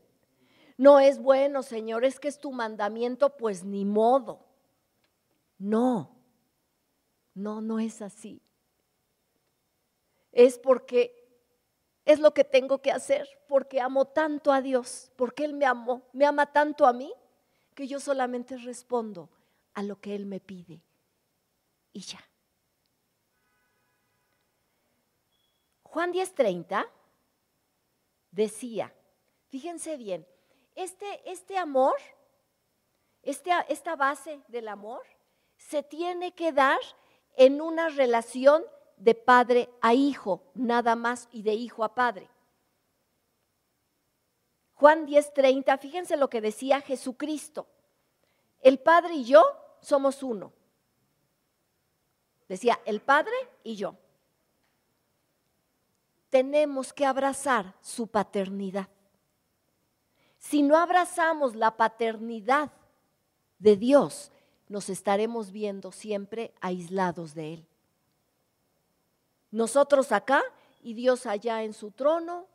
[0.77, 4.45] No es bueno, Señor, es que es tu mandamiento, pues ni modo.
[5.59, 6.15] No,
[7.35, 8.43] no, no es así.
[10.33, 11.15] Es porque
[12.05, 16.03] es lo que tengo que hacer, porque amo tanto a Dios, porque Él me amó,
[16.13, 17.13] me ama tanto a mí,
[17.75, 19.31] que yo solamente respondo
[19.75, 20.83] a lo que Él me pide.
[21.93, 22.21] Y ya.
[25.83, 26.89] Juan 10:30
[28.31, 28.95] decía,
[29.49, 30.27] fíjense bien,
[30.75, 31.97] este, este amor,
[33.23, 35.03] este, esta base del amor,
[35.57, 36.79] se tiene que dar
[37.37, 38.65] en una relación
[38.97, 42.31] de padre a hijo, nada más, y de hijo a padre.
[44.75, 47.69] Juan 10:30, fíjense lo que decía Jesucristo.
[48.63, 49.45] El Padre y yo
[49.81, 50.53] somos uno.
[52.49, 53.97] Decía, el Padre y yo.
[56.31, 58.89] Tenemos que abrazar su paternidad.
[60.39, 62.73] Si no abrazamos la paternidad
[63.59, 64.33] de Dios,
[64.69, 67.67] nos estaremos viendo siempre aislados de Él.
[69.51, 70.43] Nosotros acá
[70.83, 72.47] y Dios allá en su trono,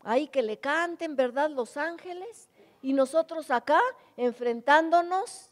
[0.00, 1.50] ahí que le canten, ¿verdad?
[1.50, 2.48] Los ángeles,
[2.82, 3.80] y nosotros acá
[4.16, 5.50] enfrentándonos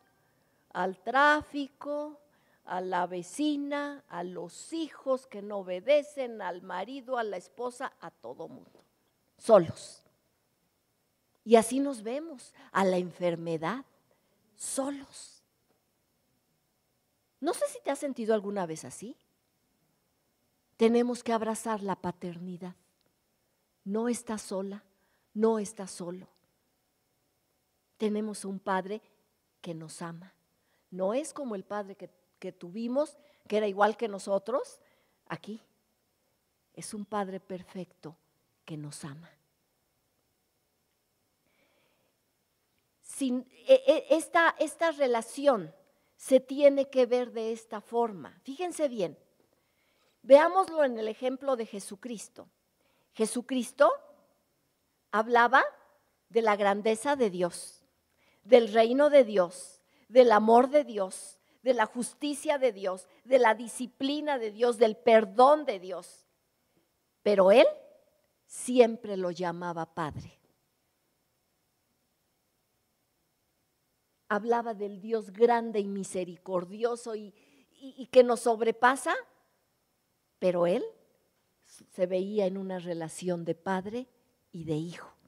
[0.73, 2.21] al tráfico,
[2.65, 8.11] a la vecina, a los hijos que no obedecen, al marido, a la esposa, a
[8.11, 8.85] todo mundo,
[9.39, 10.03] solos.
[11.45, 13.85] Y así nos vemos a la enfermedad
[14.57, 15.43] solos.
[17.41, 19.17] No sé si te has sentido alguna vez así.
[20.77, 22.75] Tenemos que abrazar la paternidad.
[23.85, 24.85] No estás sola,
[25.33, 26.29] no estás solo.
[28.01, 29.03] Tenemos un Padre
[29.61, 30.33] que nos ama.
[30.91, 32.09] No es como el Padre que,
[32.39, 34.81] que tuvimos, que era igual que nosotros,
[35.27, 35.61] aquí.
[36.73, 38.17] Es un Padre perfecto
[38.65, 39.31] que nos ama.
[43.03, 45.71] Sin, e, e, esta, esta relación
[46.17, 48.41] se tiene que ver de esta forma.
[48.45, 49.19] Fíjense bien,
[50.23, 52.49] veámoslo en el ejemplo de Jesucristo.
[53.13, 53.93] Jesucristo
[55.11, 55.63] hablaba
[56.31, 57.80] de la grandeza de Dios,
[58.43, 63.55] del reino de Dios, del amor de Dios, de la justicia de Dios, de la
[63.55, 66.27] disciplina de Dios, del perdón de Dios.
[67.23, 67.67] Pero él
[68.47, 70.39] siempre lo llamaba Padre.
[74.29, 77.35] Hablaba del Dios grande y misericordioso y,
[78.11, 79.15] que nos sobrepasa,
[80.39, 80.85] pero él
[81.67, 84.07] se veía en una relación de padre
[84.53, 85.20] y de hijo.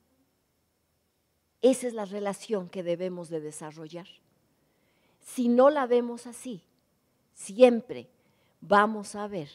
[1.62, 4.08] Esa es la relación que debemos de desarrollar.
[5.20, 6.60] Si no la vemos así,
[7.34, 8.08] siempre
[8.60, 9.48] vamos a ver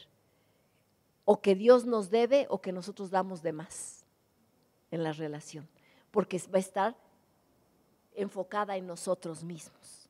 [1.26, 4.06] o que Dios nos debe o que nosotros damos de más
[4.92, 5.68] en la relación,
[6.10, 6.96] porque va a estar
[8.16, 10.08] enfocada en nosotros mismos.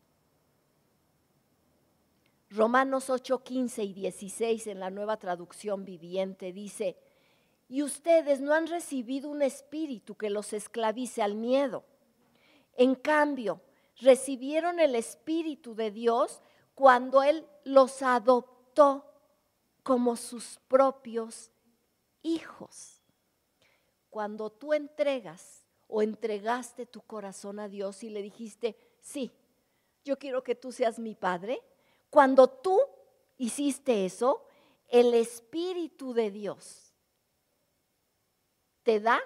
[2.52, 6.96] Romanos 8, 15 y 16 en la nueva traducción viviente dice,
[7.69, 11.84] y ustedes no han recibido un espíritu que los esclavice al miedo.
[12.75, 13.62] En cambio,
[13.99, 16.41] recibieron el espíritu de Dios
[16.75, 19.06] cuando Él los adoptó
[19.84, 21.51] como sus propios
[22.21, 23.01] hijos.
[24.10, 29.32] Cuando tú entregas o entregaste tu corazón a Dios y le dijiste, sí,
[30.06, 31.62] yo quiero que tú seas mi padre,
[32.10, 32.80] cuando tú
[33.38, 34.45] hiciste eso,
[34.88, 36.87] el Espíritu de Dios
[38.88, 39.19] te da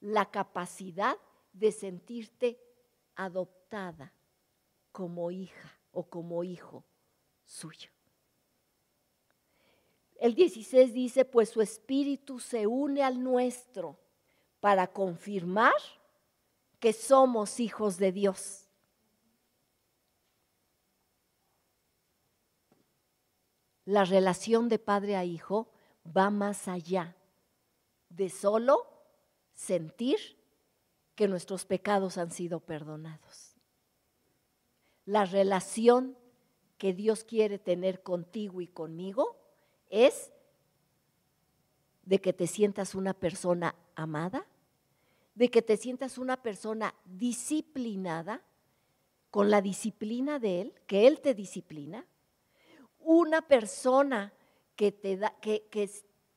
[0.00, 1.18] la capacidad
[1.52, 2.60] de sentirte
[3.16, 4.12] adoptada
[4.92, 6.84] como hija o como hijo
[7.44, 7.90] suyo.
[10.20, 13.98] El 16 dice, pues su espíritu se une al nuestro
[14.60, 15.74] para confirmar
[16.78, 18.68] que somos hijos de Dios.
[23.84, 25.72] La relación de padre a hijo
[26.06, 27.16] va más allá
[28.08, 28.91] de solo
[29.62, 30.18] sentir
[31.14, 33.54] que nuestros pecados han sido perdonados.
[35.04, 36.16] La relación
[36.78, 39.36] que Dios quiere tener contigo y conmigo
[39.88, 40.32] es
[42.02, 44.46] de que te sientas una persona amada,
[45.34, 48.42] de que te sientas una persona disciplinada,
[49.30, 52.04] con la disciplina de Él, que Él te disciplina,
[52.98, 54.30] una persona
[54.76, 55.90] que te da, que,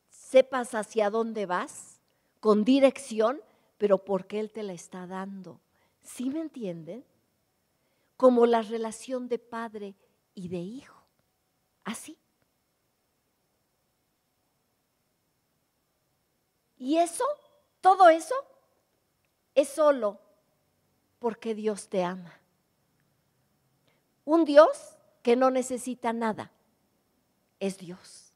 [0.09, 1.94] sepas hacia dónde vas,
[2.39, 3.41] con dirección,
[3.77, 5.59] pero porque Él te la está dando.
[6.01, 7.03] ¿Sí me entienden?
[8.17, 9.95] Como la relación de padre
[10.33, 11.03] y de hijo.
[11.83, 12.17] Así.
[16.77, 17.25] Y eso,
[17.81, 18.35] todo eso,
[19.55, 20.19] es solo
[21.19, 22.39] porque Dios te ama.
[24.25, 26.51] Un Dios que no necesita nada,
[27.59, 28.33] es Dios.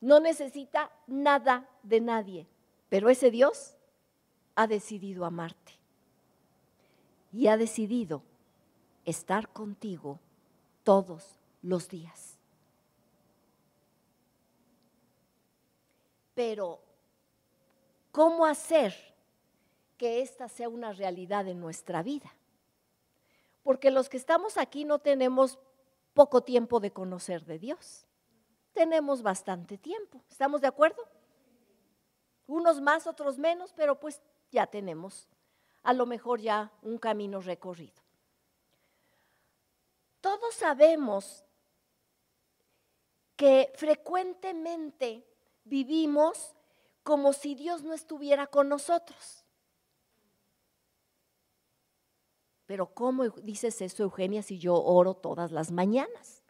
[0.00, 2.46] No necesita nada de nadie,
[2.88, 3.74] pero ese Dios
[4.54, 5.72] ha decidido amarte
[7.32, 8.22] y ha decidido
[9.04, 10.18] estar contigo
[10.84, 12.38] todos los días.
[16.34, 16.80] Pero
[18.18, 18.94] ¿Cómo hacer
[19.96, 22.34] que esta sea una realidad en nuestra vida?
[23.62, 25.58] Porque los que estamos aquí no tenemos
[26.14, 28.06] poco tiempo de conocer de Dios.
[28.72, 30.20] Tenemos bastante tiempo.
[30.28, 31.00] ¿Estamos de acuerdo?
[32.48, 35.28] Unos más, otros menos, pero pues ya tenemos
[35.82, 38.02] a lo mejor ya un camino recorrido.
[40.20, 41.44] Todos sabemos
[43.36, 45.24] que frecuentemente
[45.64, 46.54] vivimos
[47.02, 49.44] como si Dios no estuviera con nosotros.
[52.66, 56.42] Pero ¿cómo dices eso, Eugenia, si yo oro todas las mañanas?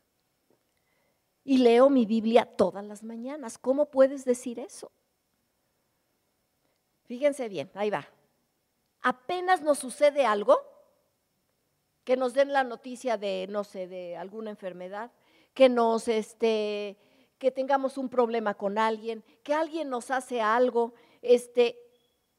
[1.44, 3.56] Y leo mi Biblia todas las mañanas.
[3.56, 4.90] ¿Cómo puedes decir eso?
[7.08, 8.06] Fíjense bien, ahí va.
[9.00, 10.60] Apenas nos sucede algo,
[12.04, 15.10] que nos den la noticia de, no sé, de alguna enfermedad,
[15.54, 16.98] que nos, este,
[17.38, 20.92] que tengamos un problema con alguien, que alguien nos hace algo,
[21.22, 21.78] este,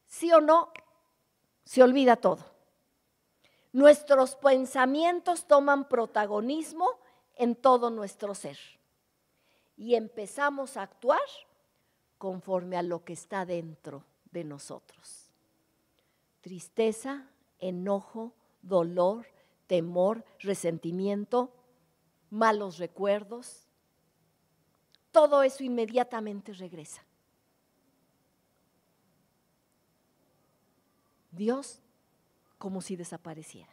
[0.06, 0.70] sí o no,
[1.64, 2.44] se olvida todo.
[3.72, 6.88] Nuestros pensamientos toman protagonismo
[7.34, 8.58] en todo nuestro ser
[9.76, 11.18] y empezamos a actuar
[12.18, 15.30] conforme a lo que está dentro de nosotros.
[16.40, 17.26] Tristeza,
[17.58, 19.26] enojo, dolor,
[19.66, 21.52] temor, resentimiento,
[22.30, 23.66] malos recuerdos,
[25.12, 27.04] todo eso inmediatamente regresa.
[31.32, 31.80] Dios
[32.58, 33.72] como si desapareciera.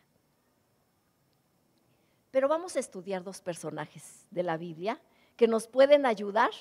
[2.31, 5.01] Pero vamos a estudiar dos personajes de la Biblia
[5.35, 6.51] que nos pueden ayudar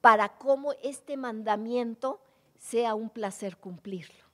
[0.00, 2.20] para cómo este mandamiento
[2.58, 4.24] sea un placer cumplirlo,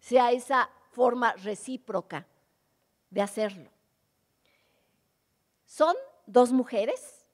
[0.00, 2.26] sea esa forma recíproca
[3.10, 3.70] de hacerlo.
[5.66, 5.94] Son
[6.26, 7.26] dos mujeres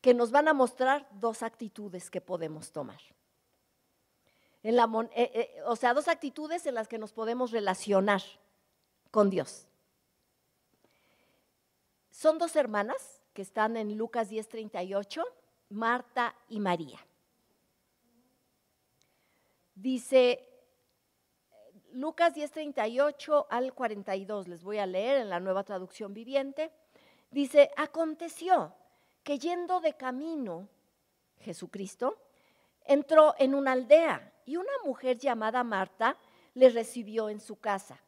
[0.00, 3.00] que nos van a mostrar dos actitudes que podemos tomar.
[4.62, 8.22] En la, eh, eh, o sea, dos actitudes en las que nos podemos relacionar
[9.10, 9.66] con Dios.
[12.10, 15.24] Son dos hermanas que están en Lucas 10:38,
[15.70, 16.98] Marta y María.
[19.74, 20.48] Dice
[21.92, 26.72] Lucas 10:38 al 42, les voy a leer en la nueva traducción viviente.
[27.30, 28.74] Dice, aconteció
[29.22, 30.68] que yendo de camino,
[31.38, 32.18] Jesucristo,
[32.84, 36.16] entró en una aldea y una mujer llamada Marta
[36.54, 38.00] le recibió en su casa.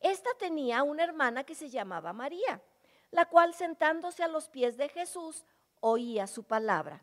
[0.00, 2.62] Esta tenía una hermana que se llamaba María,
[3.10, 5.44] la cual sentándose a los pies de Jesús
[5.80, 7.02] oía su palabra.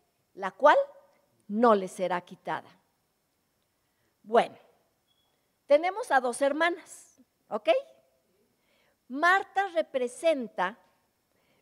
[0.33, 0.77] la cual
[1.47, 2.69] no le será quitada.
[4.23, 4.55] Bueno,
[5.65, 7.69] tenemos a dos hermanas, ¿ok?
[9.07, 10.77] Marta representa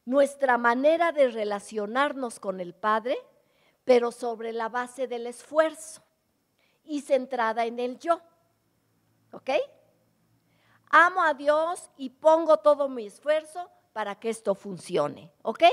[0.05, 3.17] nuestra manera de relacionarnos con el Padre
[3.89, 6.03] pero sobre la base del esfuerzo
[6.83, 8.21] y centrada en el yo.
[9.31, 9.49] ¿Ok?
[10.91, 15.33] Amo a Dios y pongo todo mi esfuerzo para que esto funcione.
[15.41, 15.63] ¿Ok?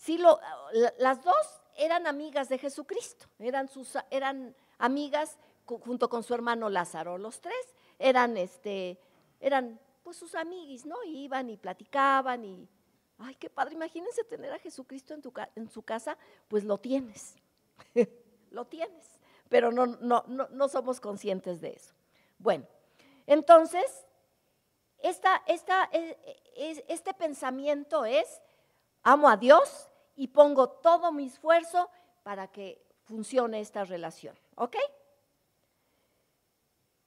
[0.00, 0.40] Sí, lo,
[0.98, 5.36] las dos eran amigas de Jesucristo, eran, sus, eran amigas
[5.66, 7.18] junto con su hermano Lázaro.
[7.18, 8.98] Los tres eran, este,
[9.40, 10.96] eran pues sus amiguis, ¿no?
[11.04, 12.66] iban y platicaban y
[13.22, 16.16] Ay, qué padre, imagínense tener a Jesucristo en, tu, en su casa,
[16.48, 17.36] pues lo tienes,
[18.50, 21.92] lo tienes, pero no, no, no, somos conscientes de eso.
[22.38, 22.66] Bueno,
[23.26, 24.06] entonces,
[25.00, 26.16] esta, esta, e,
[26.56, 28.40] e, este pensamiento es,
[29.02, 29.89] amo a Dios
[30.20, 31.88] y pongo todo mi esfuerzo
[32.22, 34.76] para que funcione esta relación, ¿ok?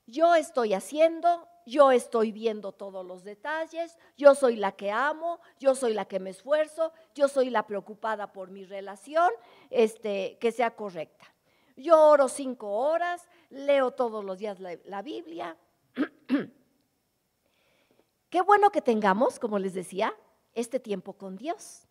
[0.07, 5.75] Yo estoy haciendo, yo estoy viendo todos los detalles, yo soy la que amo, yo
[5.75, 9.29] soy la que me esfuerzo, yo soy la preocupada por mi relación,
[9.69, 11.35] este, que sea correcta.
[11.75, 15.55] Yo oro cinco horas, leo todos los días la, la Biblia.
[18.31, 20.15] Qué bueno que tengamos, como les decía,
[20.55, 21.87] este tiempo con Dios.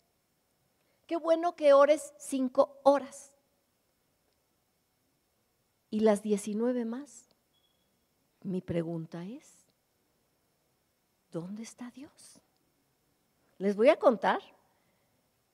[1.13, 3.35] Qué bueno que ores cinco horas.
[5.91, 7.29] ¿Y las diecinueve más?
[8.41, 9.67] Mi pregunta es,
[11.31, 12.41] ¿dónde está Dios?
[13.59, 14.41] Les voy a contar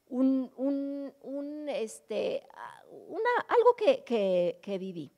[0.07, 2.47] un, este,
[3.49, 5.11] algo que, viví.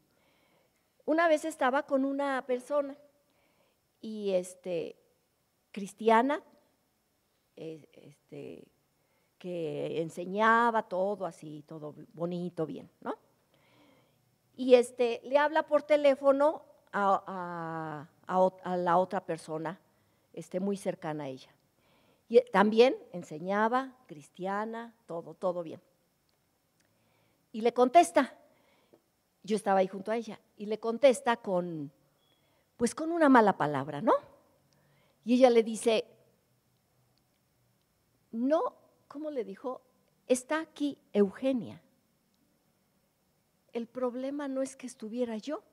[1.04, 2.96] Una vez estaba con una persona
[4.00, 4.96] y este,
[5.70, 6.42] cristiana,
[7.56, 8.69] eh, este,
[9.40, 13.16] que enseñaba todo así, todo bonito, bien, ¿no?
[14.56, 16.62] Y este, le habla por teléfono
[16.92, 19.80] a la otra persona
[20.32, 21.50] esté muy cercana a ella.
[22.28, 25.80] Y eh, también enseñaba, cristiana, todo, todo bien.
[27.52, 28.34] Y le contesta,
[29.42, 31.90] yo estaba ahí junto a ella, y le contesta con,
[32.76, 34.14] pues con una mala palabra, ¿no?
[35.24, 36.06] Y ella le dice,
[38.30, 38.74] no,
[39.10, 39.82] ¿cómo le dijo?
[40.28, 41.82] Está aquí Eugenia.
[43.72, 45.64] El problema no es que estuviera yo,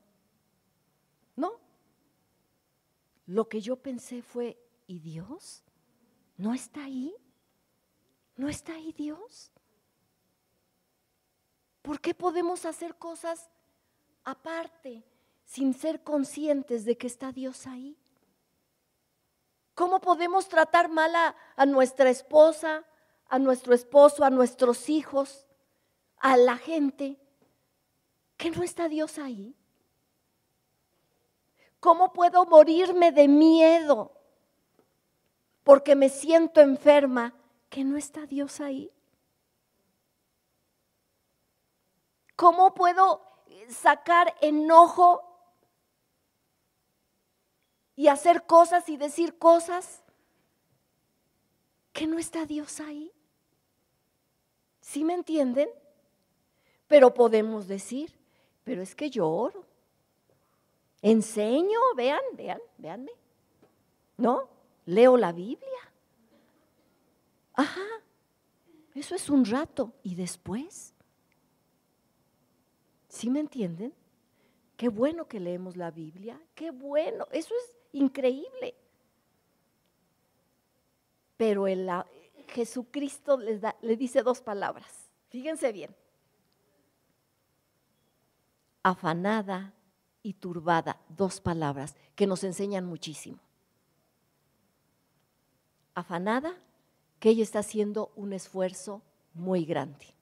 [1.36, 1.52] no,
[3.28, 4.58] lo que yo pensé fue,
[4.88, 5.64] ¿y Dios?
[6.36, 7.16] ¿No está ahí?
[8.36, 9.52] ¿No está ahí Dios?
[11.84, 13.50] ¿Por qué podemos hacer cosas
[14.24, 15.04] aparte
[15.46, 17.96] sin ser conscientes de que está Dios ahí?
[19.76, 22.84] ¿Cómo podemos tratar mal a, a nuestra esposa,
[23.30, 25.48] a nuestro esposo, a nuestros hijos,
[26.18, 27.20] a la gente,
[28.38, 29.56] que no está Dios ahí?
[31.80, 34.12] ¿Cómo puedo morirme de miedo
[35.64, 37.34] porque me siento enferma
[37.70, 38.92] que no está Dios ahí?
[42.36, 43.22] ¿Cómo puedo
[43.70, 45.24] sacar enojo
[47.96, 50.04] y hacer cosas y decir cosas
[51.94, 53.12] que no está Dios ahí?
[54.88, 55.68] ¿Sí me entienden?
[56.88, 58.10] Pero podemos decir,
[58.64, 59.66] pero es que yo oro.
[61.02, 63.12] Enseño, vean, vean, veanme.
[64.16, 64.48] ¿No?
[64.86, 65.92] Leo la Biblia.
[67.54, 67.86] Ajá.
[68.96, 69.92] Eso es un rato.
[70.04, 70.94] ¿Y después?
[73.10, 73.94] ¿Sí me entienden?
[74.78, 76.42] Qué bueno que leemos la Biblia.
[76.56, 77.28] Qué bueno.
[77.34, 78.74] Eso es increíble.
[81.36, 81.90] Pero el,
[82.48, 85.10] Jesucristo les da, le dice dos palabras.
[85.30, 85.96] Fíjense bien.
[88.84, 89.74] Afanada
[90.24, 93.40] y turbada, dos palabras que nos enseñan muchísimo.
[95.94, 96.56] Afanada,
[97.20, 99.02] que ella está haciendo un esfuerzo
[99.34, 100.14] muy grande.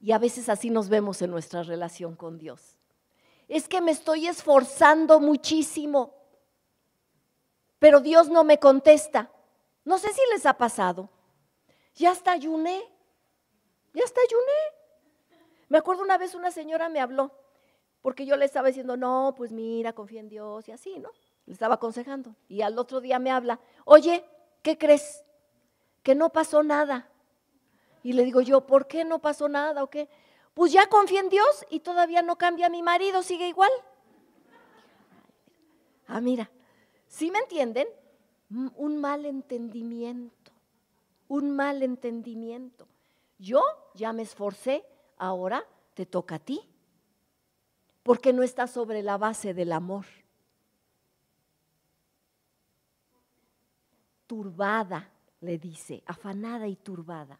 [0.00, 2.78] Y a veces así nos vemos en nuestra relación con Dios.
[3.48, 6.14] Es que me estoy esforzando muchísimo,
[7.78, 9.30] pero Dios no me contesta.
[9.84, 11.10] No sé si les ha pasado.
[11.94, 12.82] Ya hasta ayuné,
[13.92, 15.40] ya hasta ayuné.
[15.68, 17.32] Me acuerdo una vez una señora me habló
[18.02, 21.10] porque yo le estaba diciendo, no, pues mira, confía en Dios y así, ¿no?
[21.46, 22.34] Le estaba aconsejando.
[22.48, 24.24] Y al otro día me habla, oye,
[24.62, 25.22] ¿qué crees?
[26.02, 27.10] Que no pasó nada.
[28.02, 30.08] Y le digo yo, ¿por qué no pasó nada o qué?
[30.54, 33.70] Pues ya confía en Dios y todavía no cambia mi marido, sigue igual.
[36.06, 36.50] Ah, mira,
[37.06, 37.86] ¿sí me entienden?
[38.50, 40.50] Un mal entendimiento,
[41.28, 42.88] un mal entendimiento.
[43.38, 43.62] Yo
[43.94, 44.84] ya me esforcé,
[45.16, 46.60] ahora te toca a ti
[48.02, 50.06] porque no está sobre la base del amor.
[54.26, 57.38] Turbada, le dice, afanada y turbada.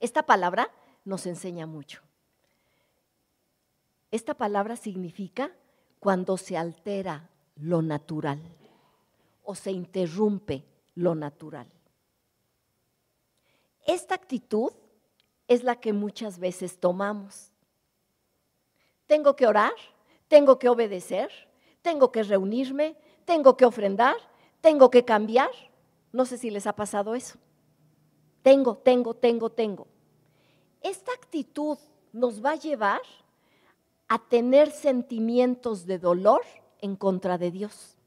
[0.00, 0.70] Esta palabra
[1.04, 2.02] nos enseña mucho.
[4.10, 5.52] Esta palabra significa
[6.00, 8.57] cuando se altera lo natural
[9.48, 10.62] o se interrumpe
[10.94, 11.66] lo natural.
[13.86, 14.72] Esta actitud
[15.46, 17.50] es la que muchas veces tomamos
[19.08, 19.72] tengo que orar,
[20.28, 21.30] tengo que obedecer,
[21.80, 22.94] tengo que reunirme,
[23.24, 24.16] tengo que ofrendar,
[24.60, 25.50] tengo que cambiar.
[26.12, 27.38] No sé si les ha pasado eso.
[28.42, 29.88] Tengo, tengo, tengo, tengo.
[30.82, 31.78] Esta actitud
[32.12, 33.00] nos va a llevar
[34.08, 36.42] a tener sentimientos de dolor
[36.82, 37.97] en contra de Dios.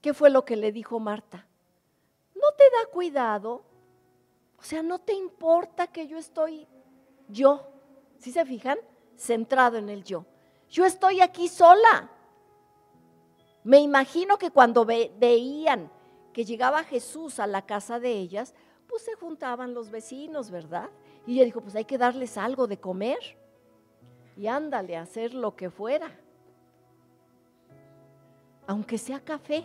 [0.00, 1.46] ¿Qué fue lo que le dijo Marta?
[2.34, 3.62] No te da cuidado,
[4.58, 6.66] o sea, no te importa que yo estoy
[7.28, 7.66] yo.
[8.18, 8.78] ¿Sí se fijan?
[9.20, 10.24] centrado en el yo.
[10.68, 12.10] Yo estoy aquí sola.
[13.62, 15.90] Me imagino que cuando veían
[16.32, 18.54] que llegaba Jesús a la casa de ellas,
[18.86, 20.88] pues se juntaban los vecinos, ¿verdad?
[21.26, 23.18] Y ella dijo, pues hay que darles algo de comer.
[24.36, 26.18] Y ándale a hacer lo que fuera.
[28.66, 29.64] Aunque sea café,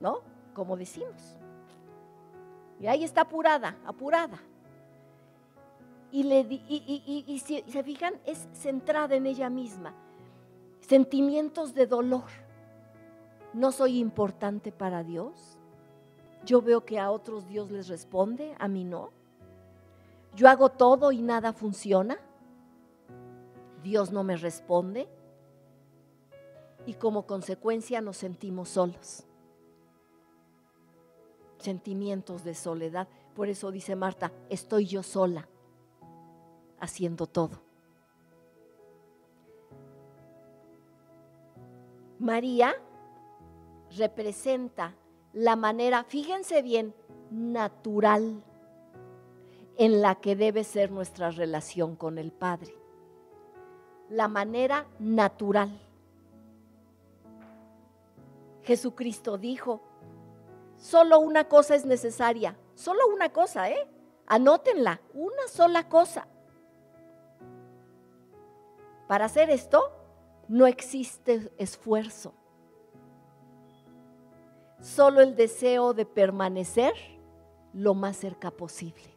[0.00, 0.20] ¿no?
[0.54, 1.38] Como decimos.
[2.80, 4.40] Y ahí está apurada, apurada
[6.12, 9.94] y, si se fijan, es centrada en ella misma.
[10.80, 12.24] Sentimientos de dolor.
[13.52, 15.58] No soy importante para Dios.
[16.44, 19.10] Yo veo que a otros Dios les responde, a mí no.
[20.34, 22.18] Yo hago todo y nada funciona.
[23.82, 25.08] Dios no me responde.
[26.86, 29.25] Y como consecuencia nos sentimos solos.
[31.66, 33.08] Sentimientos de soledad.
[33.34, 35.48] Por eso dice Marta, estoy yo sola
[36.78, 37.60] haciendo todo.
[42.20, 42.72] María
[43.96, 44.94] representa
[45.32, 46.94] la manera, fíjense bien,
[47.32, 48.44] natural
[49.76, 52.76] en la que debe ser nuestra relación con el Padre.
[54.08, 55.76] La manera natural.
[58.62, 59.80] Jesucristo dijo,
[60.76, 63.88] solo una cosa es necesaria, solo una cosa, ¿eh?
[64.26, 66.26] Anótenla, una sola cosa.
[69.06, 69.92] Para hacer esto
[70.48, 72.34] no existe esfuerzo,
[74.80, 76.94] solo el deseo de permanecer
[77.72, 79.16] lo más cerca posible.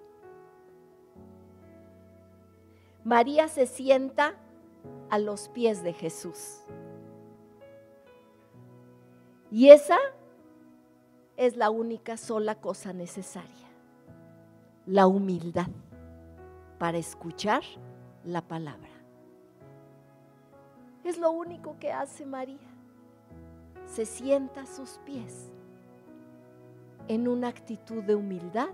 [3.03, 4.35] María se sienta
[5.09, 6.61] a los pies de Jesús.
[9.51, 9.97] Y esa
[11.39, 13.69] es la única sola cosa necesaria,
[14.85, 15.69] la humildad
[16.77, 17.63] para escuchar
[18.25, 18.89] la palabra.
[21.05, 22.57] Es lo único que hace María.
[23.85, 25.49] Se sienta a sus pies
[27.07, 28.71] en una actitud de humildad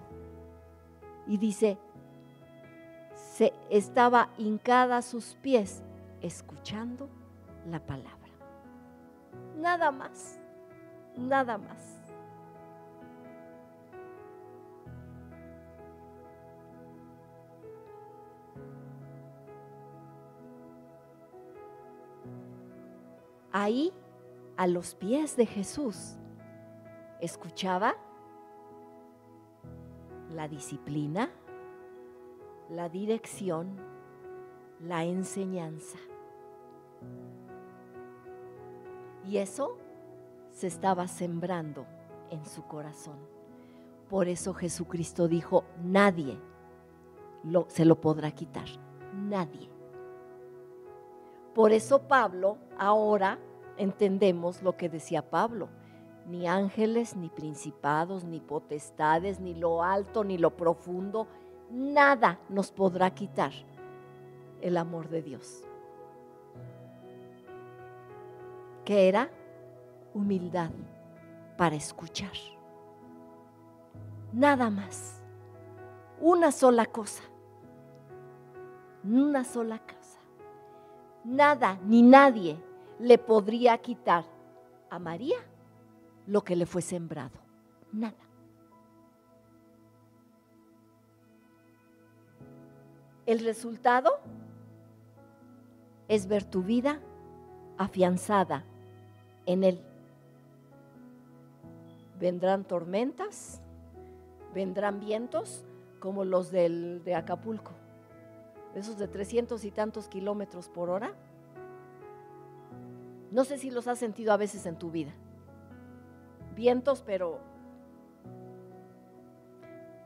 [1.28, 1.78] y dice,
[3.14, 5.84] se estaba hincada a sus pies
[6.20, 7.10] escuchando
[7.70, 8.10] la palabra.
[9.56, 10.40] Nada más,
[11.16, 11.95] nada más.
[23.58, 23.94] Ahí,
[24.58, 26.18] a los pies de Jesús,
[27.22, 27.96] escuchaba
[30.30, 31.30] la disciplina,
[32.70, 33.78] la dirección,
[34.82, 35.98] la enseñanza.
[39.24, 39.78] Y eso
[40.52, 41.86] se estaba sembrando
[42.32, 43.20] en su corazón.
[44.10, 46.38] Por eso Jesucristo dijo, nadie
[47.70, 48.68] se lo podrá quitar,
[49.14, 49.70] nadie.
[51.54, 53.40] Por eso Pablo, ahora
[53.78, 55.70] entendemos lo que decía Pablo,
[56.28, 61.28] ni ángeles, ni principados, ni potestades, ni lo alto, ni lo profundo,
[61.70, 63.52] nada nos podrá quitar
[64.62, 65.64] el amor de Dios.
[68.84, 69.30] Que era
[70.14, 70.72] humildad
[71.58, 72.32] para escuchar.
[74.32, 75.22] Nada más.
[76.20, 77.24] Una sola cosa.
[79.04, 80.20] Una sola cosa.
[81.24, 82.58] Nada ni nadie
[83.00, 84.26] le podría quitar
[84.90, 85.38] a María
[86.28, 87.38] lo que le fue sembrado.
[87.92, 88.14] Nada.
[93.26, 94.20] El resultado
[96.08, 97.00] es ver tu vida
[97.78, 98.64] afianzada
[99.46, 99.82] en Él.
[102.20, 103.62] Vendrán tormentas,
[104.54, 105.66] vendrán vientos
[106.00, 107.72] como los del, de Acapulco,
[108.76, 111.14] esos de 300 y tantos kilómetros por hora.
[113.36, 115.12] No sé si los has sentido a veces en tu vida.
[116.56, 117.42] Vientos, pero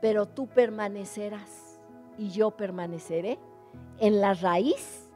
[0.00, 1.78] pero tú permanecerás
[2.18, 3.38] y yo permaneceré
[3.98, 5.08] en la raíz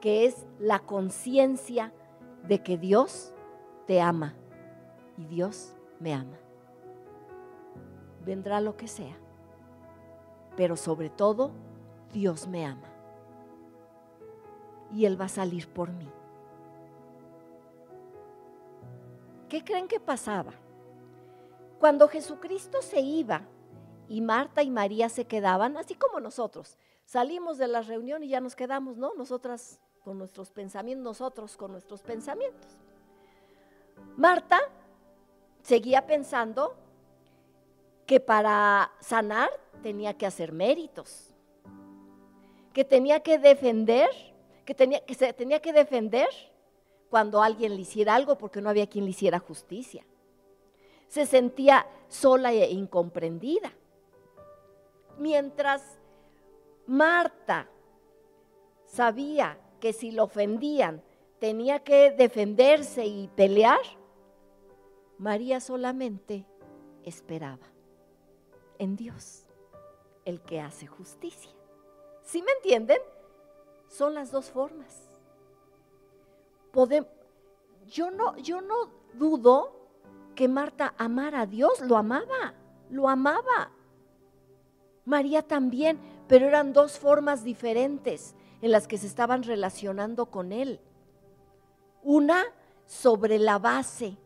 [0.00, 1.92] que es la conciencia
[2.48, 3.34] de que Dios
[3.86, 4.34] te ama
[5.18, 6.38] y Dios me ama.
[8.24, 9.18] Vendrá lo que sea,
[10.56, 11.50] pero sobre todo
[12.14, 12.93] Dios me ama
[14.94, 16.08] y Él va a salir por mí.
[19.48, 20.52] ¿Qué creen que pasaba?
[21.78, 23.42] Cuando Jesucristo se iba
[24.08, 28.40] y Marta y María se quedaban, así como nosotros, salimos de la reunión y ya
[28.40, 29.12] nos quedamos, ¿no?
[29.14, 32.78] Nosotras con nuestros pensamientos, nosotros con nuestros pensamientos.
[34.16, 34.60] Marta
[35.62, 36.74] seguía pensando
[38.06, 39.50] que para sanar
[39.82, 41.34] tenía que hacer méritos,
[42.72, 44.10] que tenía que defender,
[44.64, 46.28] que, tenía, que se tenía que defender
[47.10, 50.04] cuando alguien le hiciera algo porque no había quien le hiciera justicia.
[51.06, 53.72] Se sentía sola e incomprendida.
[55.18, 55.98] Mientras
[56.86, 57.68] Marta
[58.86, 61.02] sabía que si lo ofendían
[61.38, 63.80] tenía que defenderse y pelear,
[65.18, 66.46] María solamente
[67.04, 67.66] esperaba
[68.78, 69.46] en Dios,
[70.24, 71.52] el que hace justicia.
[72.22, 72.98] ¿Sí me entienden?
[73.94, 75.08] Son las dos formas.
[77.86, 79.70] yo, no, yo no dudo
[80.34, 82.54] que Marta amara a Dios, lo amaba,
[82.90, 83.70] lo amaba.
[85.04, 90.80] María también, pero eran dos formas diferentes en las que se estaban relacionando con Él.
[92.02, 92.42] Una
[92.86, 94.16] sobre la base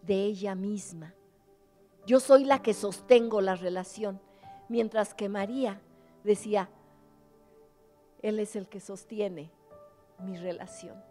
[0.00, 1.12] de ella misma.
[2.06, 4.22] Yo soy la que sostengo la relación,
[4.70, 5.82] mientras que María
[6.24, 6.70] decía,
[8.22, 9.50] Él es el que sostiene
[10.18, 11.02] mi relación.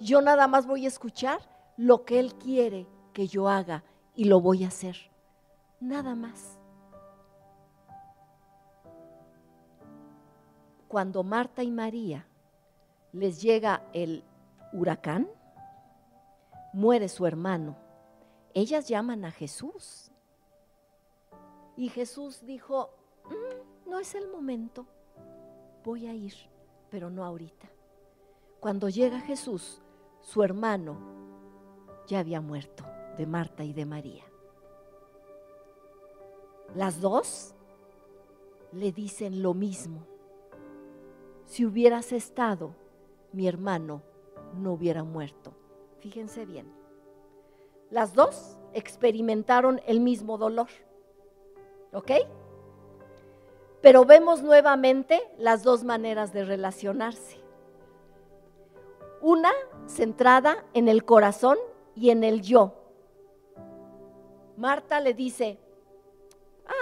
[0.00, 1.40] Yo nada más voy a escuchar
[1.76, 4.96] lo que Él quiere que yo haga y lo voy a hacer.
[5.80, 6.58] Nada más.
[10.92, 12.26] cuando Marta y María
[13.14, 14.22] les llega el
[14.74, 15.26] huracán,
[16.74, 17.78] muere su hermano,
[18.52, 20.10] ellas llaman a Jesús.
[21.78, 22.90] Y Jesús dijo,
[23.24, 24.86] mm, no es el momento,
[25.84, 26.34] voy a ir,
[26.90, 27.68] pero no ahorita.
[28.60, 29.80] Cuando llega Jesús,
[30.20, 30.96] su hermano
[32.06, 32.84] ya había muerto
[33.18, 34.24] de Marta y de María.
[36.74, 37.54] Las dos
[38.72, 40.06] le dicen lo mismo
[41.52, 42.74] si hubieras estado,
[43.32, 44.00] mi hermano
[44.56, 45.52] no hubiera muerto.
[46.00, 46.66] Fíjense bien.
[47.90, 50.68] Las dos experimentaron el mismo dolor.
[51.92, 52.10] ¿Ok?
[53.82, 57.40] Pero vemos nuevamente las dos maneras de relacionarse.
[59.20, 59.50] Una
[59.86, 61.58] centrada en el corazón
[61.94, 62.74] y en el yo.
[64.56, 65.58] Marta le dice,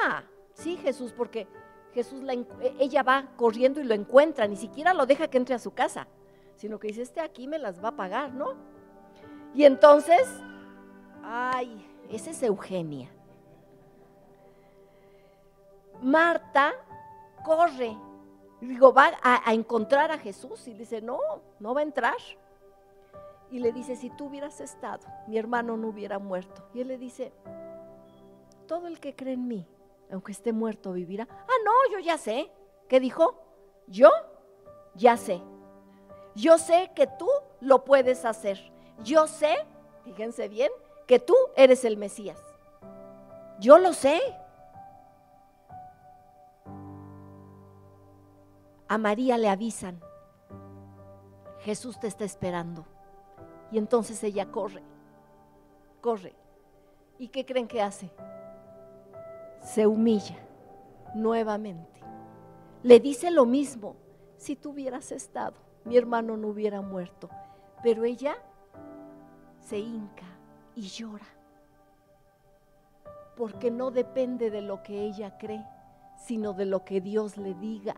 [0.04, 0.22] ah,
[0.52, 1.46] sí Jesús, porque
[1.94, 2.34] Jesús la,
[2.78, 6.06] ella va corriendo y lo encuentra, ni siquiera lo deja que entre a su casa,
[6.56, 8.54] sino que dice, este aquí me las va a pagar, ¿no?
[9.54, 10.28] Y entonces,
[11.22, 13.10] ay, esa es Eugenia.
[16.02, 16.74] Marta
[17.42, 17.96] corre,
[18.60, 21.18] digo, va a, encontrar a Jesús y dice, no,
[21.58, 22.16] no va a entrar.
[23.50, 26.68] Y le dice, si tú hubieras estado, mi hermano no hubiera muerto.
[26.72, 27.32] Y él le dice,
[28.66, 29.66] todo el que cree en mí,
[30.12, 31.26] aunque esté muerto, vivirá.
[31.30, 32.50] Ah, no, yo ya sé.
[32.88, 33.42] ¿Qué dijo?
[33.86, 34.10] Yo
[34.94, 35.42] ya sé.
[36.34, 37.28] Yo sé que tú
[37.60, 38.72] lo puedes hacer.
[39.02, 39.66] Yo sé,
[40.04, 40.70] fíjense bien,
[41.06, 42.40] que tú eres el Mesías.
[43.58, 44.20] Yo lo sé.
[48.90, 50.00] A María le avisan,
[51.60, 52.86] Jesús te está esperando.
[53.70, 54.82] Y entonces ella corre,
[56.00, 56.34] corre.
[57.16, 58.10] ¿Y qué creen que hace?
[59.62, 60.36] Se humilla
[61.14, 62.00] nuevamente.
[62.82, 63.94] Le dice lo mismo,
[64.36, 67.30] si tú hubieras estado, mi hermano no hubiera muerto.
[67.84, 68.38] Pero ella
[69.60, 70.26] se hinca
[70.74, 71.28] y llora,
[73.36, 75.64] porque no depende de lo que ella cree,
[76.16, 77.94] sino de lo que Dios le diga.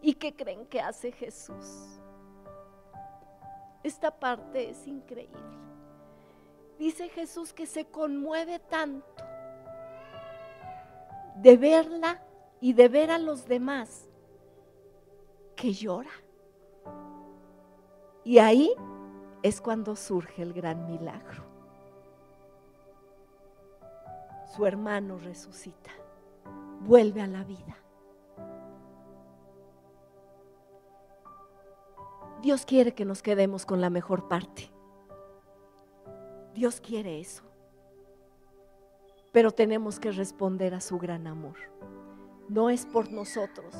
[0.00, 1.98] ¿Y qué creen que hace Jesús?
[3.82, 5.38] Esta parte es increíble.
[6.78, 9.24] Dice Jesús que se conmueve tanto
[11.36, 12.22] de verla
[12.60, 14.08] y de ver a los demás
[15.56, 16.10] que llora.
[18.24, 18.72] Y ahí
[19.42, 21.44] es cuando surge el gran milagro.
[24.54, 25.90] Su hermano resucita,
[26.80, 27.76] vuelve a la vida.
[32.42, 34.70] Dios quiere que nos quedemos con la mejor parte.
[36.54, 37.42] Dios quiere eso.
[39.32, 41.56] Pero tenemos que responder a su gran amor.
[42.48, 43.74] No es por nosotros.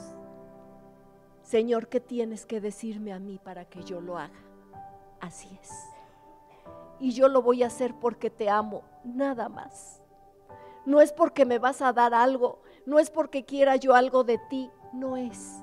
[1.43, 4.41] Señor, ¿qué tienes que decirme a mí para que yo lo haga?
[5.21, 5.71] Así es.
[6.99, 10.03] Y yo lo voy a hacer porque te amo, nada más.
[10.85, 14.39] No es porque me vas a dar algo, no es porque quiera yo algo de
[14.51, 15.63] ti, no es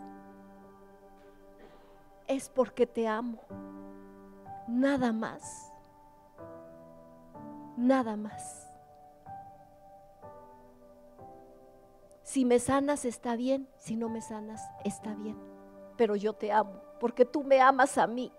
[2.27, 3.39] es porque te amo.
[4.67, 5.71] Nada más.
[7.77, 8.65] Nada más.
[12.23, 15.37] Si me sanas está bien, si no me sanas está bien.
[15.97, 18.31] Pero yo te amo, porque tú me amas a mí.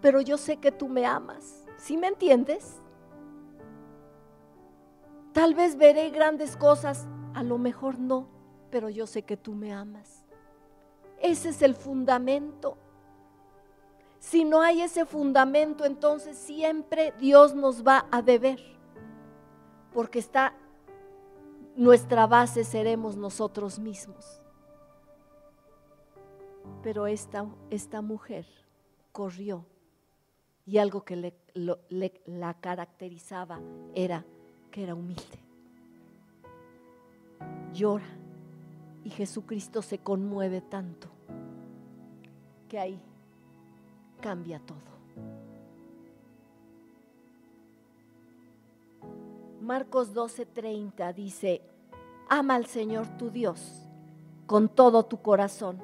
[0.00, 1.64] Pero yo sé que tú me amas.
[1.76, 2.80] ¿Sí me entiendes?
[5.32, 8.28] Tal vez veré grandes cosas, a lo mejor no,
[8.70, 10.24] pero yo sé que tú me amas.
[11.20, 12.78] Ese es el fundamento.
[14.24, 18.58] Si no hay ese fundamento, entonces siempre Dios nos va a deber,
[19.92, 20.54] porque está
[21.76, 24.40] nuestra base seremos nosotros mismos.
[26.82, 28.46] Pero esta, esta mujer
[29.12, 29.66] corrió
[30.64, 31.34] y algo que le,
[32.24, 33.60] la caracterizaba
[33.94, 34.24] era
[34.70, 35.38] que era humilde.
[37.74, 38.08] Llora
[39.04, 41.08] y Jesucristo se conmueve tanto
[42.70, 42.98] que ahí
[44.24, 44.78] cambia todo.
[49.60, 51.60] Marcos 12:30 dice,
[52.30, 53.86] ama al Señor tu Dios
[54.46, 55.78] con todo tu corazón,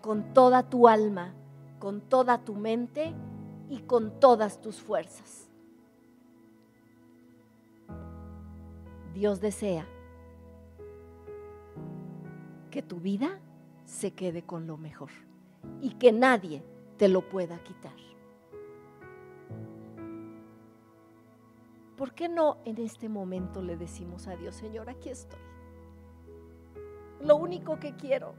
[0.00, 1.34] con toda tu alma,
[1.78, 3.14] con toda tu mente
[3.68, 5.48] y con todas tus fuerzas.
[9.14, 9.86] Dios desea
[12.72, 13.38] que tu vida
[13.84, 15.10] se quede con lo mejor
[15.80, 16.71] y que nadie
[17.02, 17.96] te lo pueda quitar.
[21.96, 25.40] ¿Por qué no en este momento le decimos a Dios, Señor, aquí estoy?
[27.20, 28.34] Lo único que quiero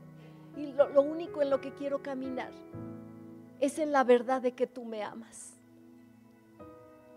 [0.55, 2.53] y lo, único en lo que quiero caminar
[3.59, 5.59] es en la verdad de que tú me amas.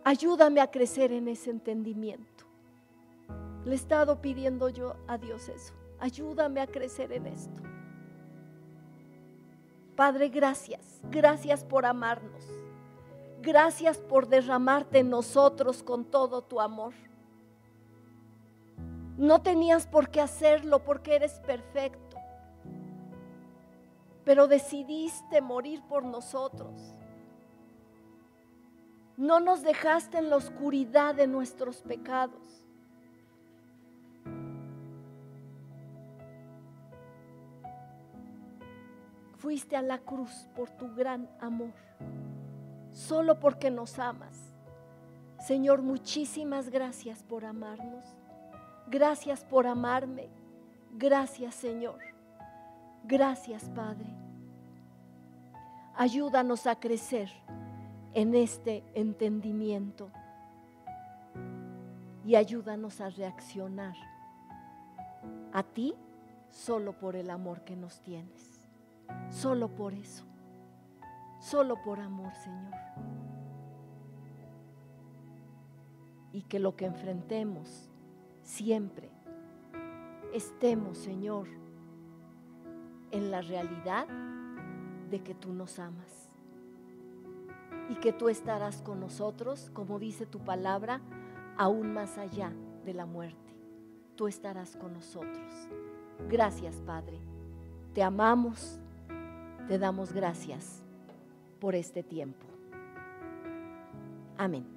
[0.03, 2.45] Ayúdame a crecer en ese entendimiento.
[3.65, 5.75] Le he estado pidiendo yo a Dios eso.
[6.01, 7.76] Ayúdame a crecer en esto.
[9.97, 11.01] Padre, gracias.
[11.11, 12.45] Gracias por amarnos.
[13.41, 16.93] Gracias por derramarte en nosotros con todo tu amor.
[19.17, 22.07] No tenías por qué hacerlo porque eres perfecto.
[24.27, 26.97] pero decidiste morir por nosotros.
[29.17, 32.66] No nos dejaste en la oscuridad de nuestros pecados.
[39.47, 41.73] Fuiste a la cruz por tu gran amor,
[42.91, 44.37] solo porque nos amas.
[45.39, 48.05] Señor, muchísimas gracias por amarnos.
[48.89, 50.29] Gracias por amarme.
[50.95, 52.01] Gracias, Señor.
[53.05, 54.09] Gracias, Padre.
[55.95, 57.31] Ayúdanos a crecer
[58.15, 60.11] en este entendimiento
[62.25, 63.95] y ayúdanos a reaccionar
[65.53, 65.95] a ti
[66.51, 68.56] solo por el amor que nos tienes.
[69.31, 70.25] Solo por eso.
[71.41, 72.75] Solo por amor, Señor.
[76.33, 77.89] Y que lo que enfrentemos
[78.43, 79.11] siempre
[80.33, 81.49] estemos, Señor,
[83.11, 84.07] en la realidad
[85.11, 86.35] de que tú nos amas
[87.89, 91.01] y que tú estarás con nosotros, como dice tu palabra,
[91.57, 92.53] aún más allá
[92.85, 93.55] de la muerte.
[94.17, 95.69] Tú estarás con nosotros.
[96.29, 97.21] Gracias, Padre.
[97.95, 98.81] Te amamos,
[99.69, 100.83] te damos gracias
[101.61, 102.47] por este tiempo.
[104.39, 104.76] Amén.